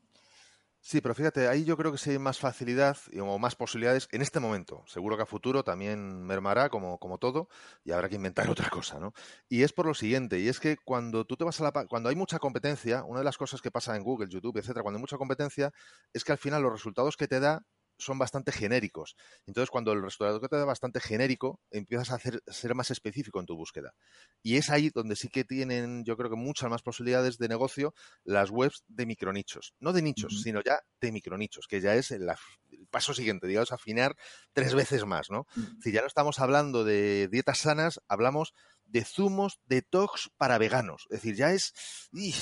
[0.87, 4.21] Sí, pero fíjate, ahí yo creo que sí hay más facilidad o más posibilidades en
[4.21, 4.85] este momento.
[4.87, 7.49] Seguro que a futuro también mermará como, como todo
[7.85, 9.15] y habrá que inventar otra cosa, ¿no?
[9.49, 12.11] Y es por lo siguiente, y es que cuando tú te vas a la cuando
[12.11, 15.01] hay mucha competencia, una de las cosas que pasa en Google, YouTube, etcétera, cuando hay
[15.01, 15.73] mucha competencia,
[16.13, 17.63] es que al final los resultados que te da
[17.99, 19.17] son bastante genéricos.
[19.47, 20.03] Entonces, cuando el
[20.41, 23.95] que te da bastante genérico, empiezas a hacer, ser más específico en tu búsqueda.
[24.43, 27.95] Y es ahí donde sí que tienen, yo creo que muchas más posibilidades de negocio
[28.25, 29.75] las webs de micronichos.
[29.81, 30.43] No de nichos, uh -huh.
[30.43, 34.15] sino ya de micronichos, que ya es el, el, paso siguiente, digamos, afinar
[34.53, 35.47] tres veces más, ¿no?
[35.57, 35.83] Uh -huh.
[35.83, 41.07] Si ya no estamos hablando de dietas sanas, hablamos de zumos detox para veganos.
[41.11, 41.73] Es decir, ya es...
[42.13, 42.35] ¡ih!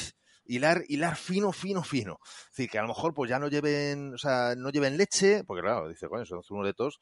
[0.45, 2.19] Hilar, hilar fino, fino, fino.
[2.25, 5.45] Es decir, que a lo mejor pues ya no lleven, o sea, no lleven leche,
[5.45, 6.99] porque claro, dice, coño, son zumos de tos,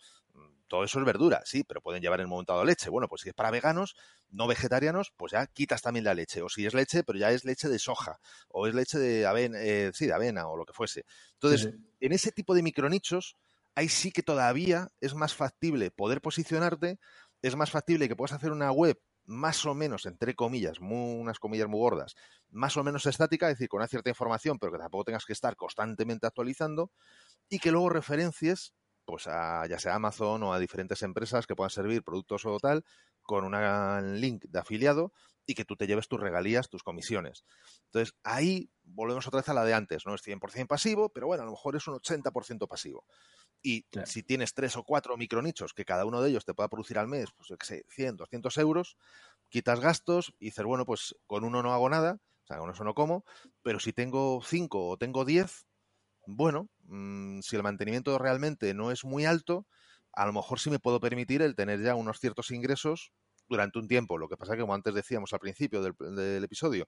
[0.71, 2.91] todo eso es verdura, sí, pero pueden llevar en el momento dado leche.
[2.91, 3.97] Bueno, pues si es para veganos,
[4.31, 6.43] no vegetarianos, pues ya quitas también la leche.
[6.43, 9.59] O si es leche, pero ya es leche de soja, o es leche de avena,
[9.61, 11.05] eh, sí, de avena, o lo que fuese.
[11.35, 11.71] Entonces, sí.
[12.01, 13.37] en ese tipo de micronichos,
[13.75, 17.01] ahí sí que todavía es más factible poder posicionarte,
[17.43, 18.97] es más factible que puedas hacer una web
[19.31, 22.17] más o menos, entre comillas, muy, unas comillas muy gordas,
[22.51, 25.33] más o menos estática, es decir, con una cierta información, pero que tampoco tengas que
[25.33, 26.91] estar constantemente actualizando,
[27.49, 28.75] y que luego referencies,
[29.05, 32.85] pues a, ya sea Amazon o a diferentes empresas que puedan servir productos o tal,
[33.23, 35.13] con un link de afiliado
[35.51, 37.45] y que tú te lleves tus regalías, tus comisiones.
[37.87, 41.43] Entonces, ahí volvemos otra vez a la de antes, no es 100% pasivo, pero bueno,
[41.43, 43.05] a lo mejor es un 80% pasivo.
[43.63, 44.07] Y claro.
[44.07, 47.09] si tienes tres o cuatro micronichos que cada uno de ellos te pueda producir al
[47.09, 48.97] mes, pues yo qué sé, 100, 200 euros,
[49.49, 52.85] quitas gastos y dices, bueno, pues con uno no hago nada, o sea, con eso
[52.85, 53.25] no como,
[53.63, 55.67] pero si tengo cinco o tengo diez,
[56.27, 59.67] bueno, mmm, si el mantenimiento realmente no es muy alto,
[60.13, 63.13] a lo mejor sí me puedo permitir el tener ya unos ciertos ingresos
[63.51, 64.17] durante un tiempo.
[64.17, 66.87] Lo que pasa que, como antes decíamos al principio del, del episodio,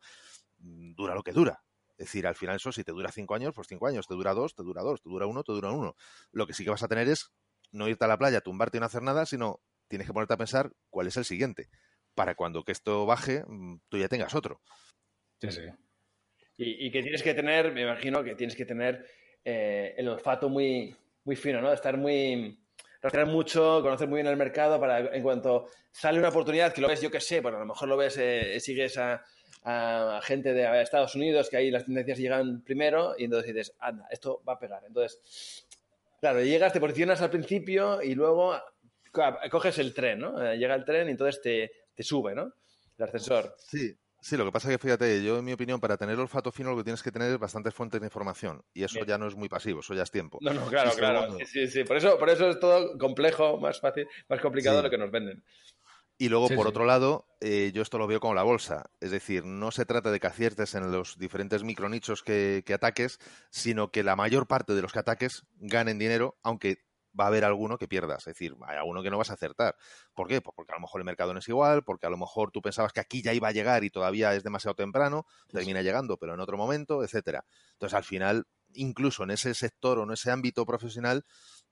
[0.59, 1.63] mm, dura lo que dura.
[1.91, 4.33] Es decir, al final eso, si te dura cinco años, pues cinco años, te dura
[4.33, 5.95] dos, te dura dos, te dura uno, te dura uno.
[6.31, 7.33] Lo que sí que vas a tener es
[7.71, 10.39] no irte a la playa, tumbarte y no hacer nada, sino tienes que ponerte a
[10.39, 11.69] pensar cuál es el siguiente,
[12.15, 14.63] para cuando que esto baje, mm, tú ya tengas otro.
[15.41, 15.63] Sí, sí.
[16.57, 19.07] Y, y que tienes que tener, me imagino que tienes que tener
[19.45, 21.73] eh, el olfato muy, muy fino, ¿no?
[21.73, 22.62] Estar muy
[23.03, 26.89] rastrear mucho, conocer muy bien el mercado para en cuanto sale una oportunidad que lo
[26.89, 29.23] ves, yo qué sé, bueno, a lo mejor lo ves, eh, sigues a,
[30.23, 34.43] gente de Estados Unidos, que ahí las tendencias llegan primero, y entonces dices, anda, esto
[34.49, 34.83] va a pegar.
[34.85, 35.69] Entonces,
[36.21, 38.57] claro, llegas, te posicionas al principio y luego
[39.51, 40.45] coges el tren, ¿no?
[40.45, 42.53] Eh, llega el tren y entonces te, te sube, ¿no?
[42.99, 43.55] El ascensor.
[43.59, 46.53] Sí, Sí, lo que pasa es que fíjate, yo en mi opinión, para tener olfato
[46.53, 49.09] fino lo que tienes que tener es bastantes fuentes de información y eso Bien.
[49.09, 50.39] ya no es muy pasivo, eso ya es tiempo.
[50.41, 51.37] No, no, claro, claro.
[51.39, 51.85] Sí, sí, sí.
[51.85, 54.79] Por eso, por eso es todo complejo, más fácil, más complicado sí.
[54.79, 55.43] de lo que nos venden.
[56.19, 56.71] Y luego, sí, por sí.
[56.71, 58.91] otro lado, eh, yo esto lo veo como la bolsa.
[59.01, 63.19] Es decir, no se trata de que aciertes en los diferentes micronichos que, que ataques,
[63.51, 66.77] sino que la mayor parte de los que ataques ganen dinero, aunque
[67.19, 68.21] va a haber alguno que pierdas.
[68.21, 69.77] Es decir, hay alguno que no vas a acertar.
[70.15, 70.41] ¿Por qué?
[70.41, 72.63] Pues porque a lo mejor el mercado no es igual, porque a lo mejor tú
[72.63, 76.35] pensabas que aquí ya iba a llegar y todavía es demasiado temprano, termina llegando, pero
[76.35, 77.45] en otro momento, etcétera.
[77.73, 81.25] Entonces, al final, incluso en ese sector o en ese ámbito profesional,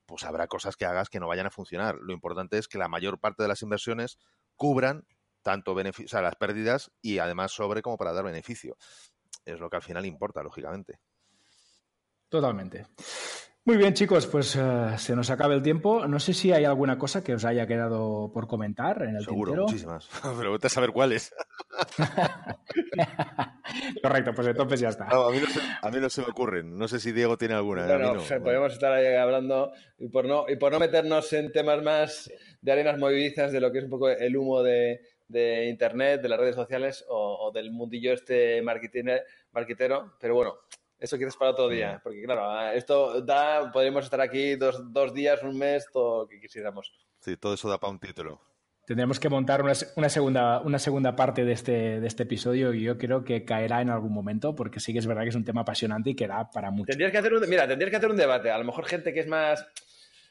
[0.05, 1.95] pues habrá cosas que hagas que no vayan a funcionar.
[2.01, 4.17] Lo importante es que la mayor parte de las inversiones
[4.55, 5.05] cubran
[5.41, 8.77] tanto beneficio, o sea, las pérdidas y además sobre como para dar beneficio.
[9.45, 10.99] Es lo que al final importa, lógicamente.
[12.29, 12.87] Totalmente.
[13.63, 16.07] Muy bien, chicos, pues uh, se nos acaba el tiempo.
[16.07, 19.51] No sé si hay alguna cosa que os haya quedado por comentar en el Seguro,
[19.51, 19.67] tintero.
[19.67, 20.09] muchísimas.
[20.37, 21.31] Pero vete a saber cuáles.
[24.01, 25.05] Correcto, pues entonces ya está.
[25.05, 26.75] No, a, mí no se, a, mí no se, me ocurren.
[26.75, 27.85] No sé si Diego tiene alguna.
[27.85, 28.43] Bueno, no.
[28.43, 32.31] podemos estar ahí hablando y por, no, y por no meternos en temas más
[32.61, 36.29] de arenas movidizas de lo que es un poco el humo de, de Internet, de
[36.29, 40.13] las redes sociales o, o del mundillo este marquetero.
[40.19, 40.55] Pero bueno,
[41.01, 45.41] eso quieres para otro día, porque claro, esto da, podríamos estar aquí dos, dos, días,
[45.41, 46.93] un mes, todo lo que quisiéramos.
[47.19, 48.39] Sí, todo eso da para un título.
[48.85, 52.83] Tendremos que montar una, una, segunda, una segunda parte de este, de este episodio y
[52.83, 55.43] yo creo que caerá en algún momento, porque sí que es verdad que es un
[55.43, 56.91] tema apasionante y que da para mucho.
[56.91, 58.51] Tendrías que hacer un, mira, tendrías que hacer un debate.
[58.51, 59.65] A lo mejor gente que es más,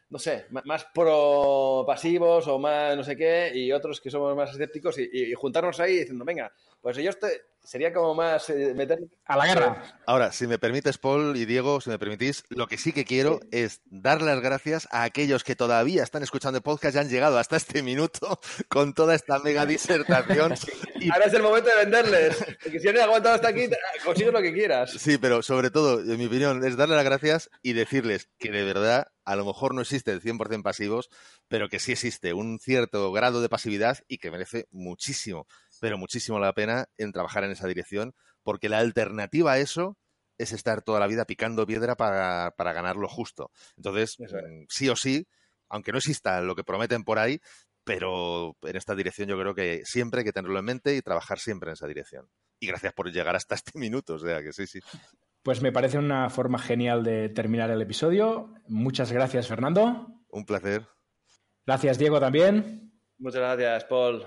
[0.08, 4.52] no sé, más pro pasivos o más no sé qué, y otros que somos más
[4.52, 7.32] escépticos y, y juntarnos ahí diciendo, venga, pues yo estoy,
[7.64, 8.98] sería como más eh, meter...
[9.24, 10.00] A la guerra.
[10.06, 13.38] Ahora, si me permites, Paul y Diego, si me permitís, lo que sí que quiero
[13.42, 13.48] sí.
[13.52, 17.38] es dar las gracias a aquellos que todavía están escuchando el podcast y han llegado
[17.38, 20.54] hasta este minuto con toda esta mega disertación.
[21.00, 21.12] y...
[21.12, 22.44] Ahora es el momento de venderles.
[22.62, 23.68] Porque si han aguantado hasta aquí,
[24.04, 24.90] consigues lo que quieras.
[24.90, 28.64] Sí, pero sobre todo, en mi opinión, es darles las gracias y decirles que de
[28.64, 31.08] verdad a lo mejor no existe el 100% pasivos,
[31.46, 35.46] pero que sí existe un cierto grado de pasividad y que merece muchísimo
[35.80, 39.96] pero muchísimo la pena en trabajar en esa dirección, porque la alternativa a eso
[40.38, 43.50] es estar toda la vida picando piedra para, para ganar lo justo.
[43.76, 44.16] Entonces,
[44.68, 45.26] sí o sí,
[45.68, 47.40] aunque no exista lo que prometen por ahí,
[47.84, 51.38] pero en esta dirección yo creo que siempre hay que tenerlo en mente y trabajar
[51.38, 52.28] siempre en esa dirección.
[52.58, 54.80] Y gracias por llegar hasta este minuto, o sea que sí, sí.
[55.42, 58.54] Pues me parece una forma genial de terminar el episodio.
[58.68, 60.06] Muchas gracias, Fernando.
[60.28, 60.86] Un placer.
[61.66, 62.89] Gracias, Diego, también.
[63.20, 64.24] Muchas gracias, Paul.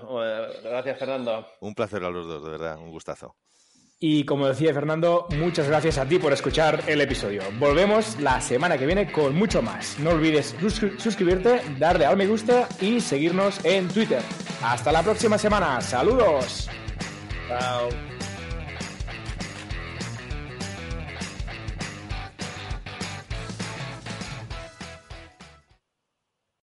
[0.64, 1.46] Gracias, Fernando.
[1.62, 3.36] Un placer a los dos, de verdad, un gustazo.
[4.06, 7.42] Y como decía Fernando, muchas gracias a ti por escuchar el episodio.
[7.58, 9.98] Volvemos la semana que viene con mucho más.
[9.98, 14.22] No olvides suscri suscribirte, darle al me gusta y seguirnos en Twitter.
[14.62, 15.80] Hasta la próxima semana.
[15.80, 16.70] Saludos.
[17.48, 18.13] Chao.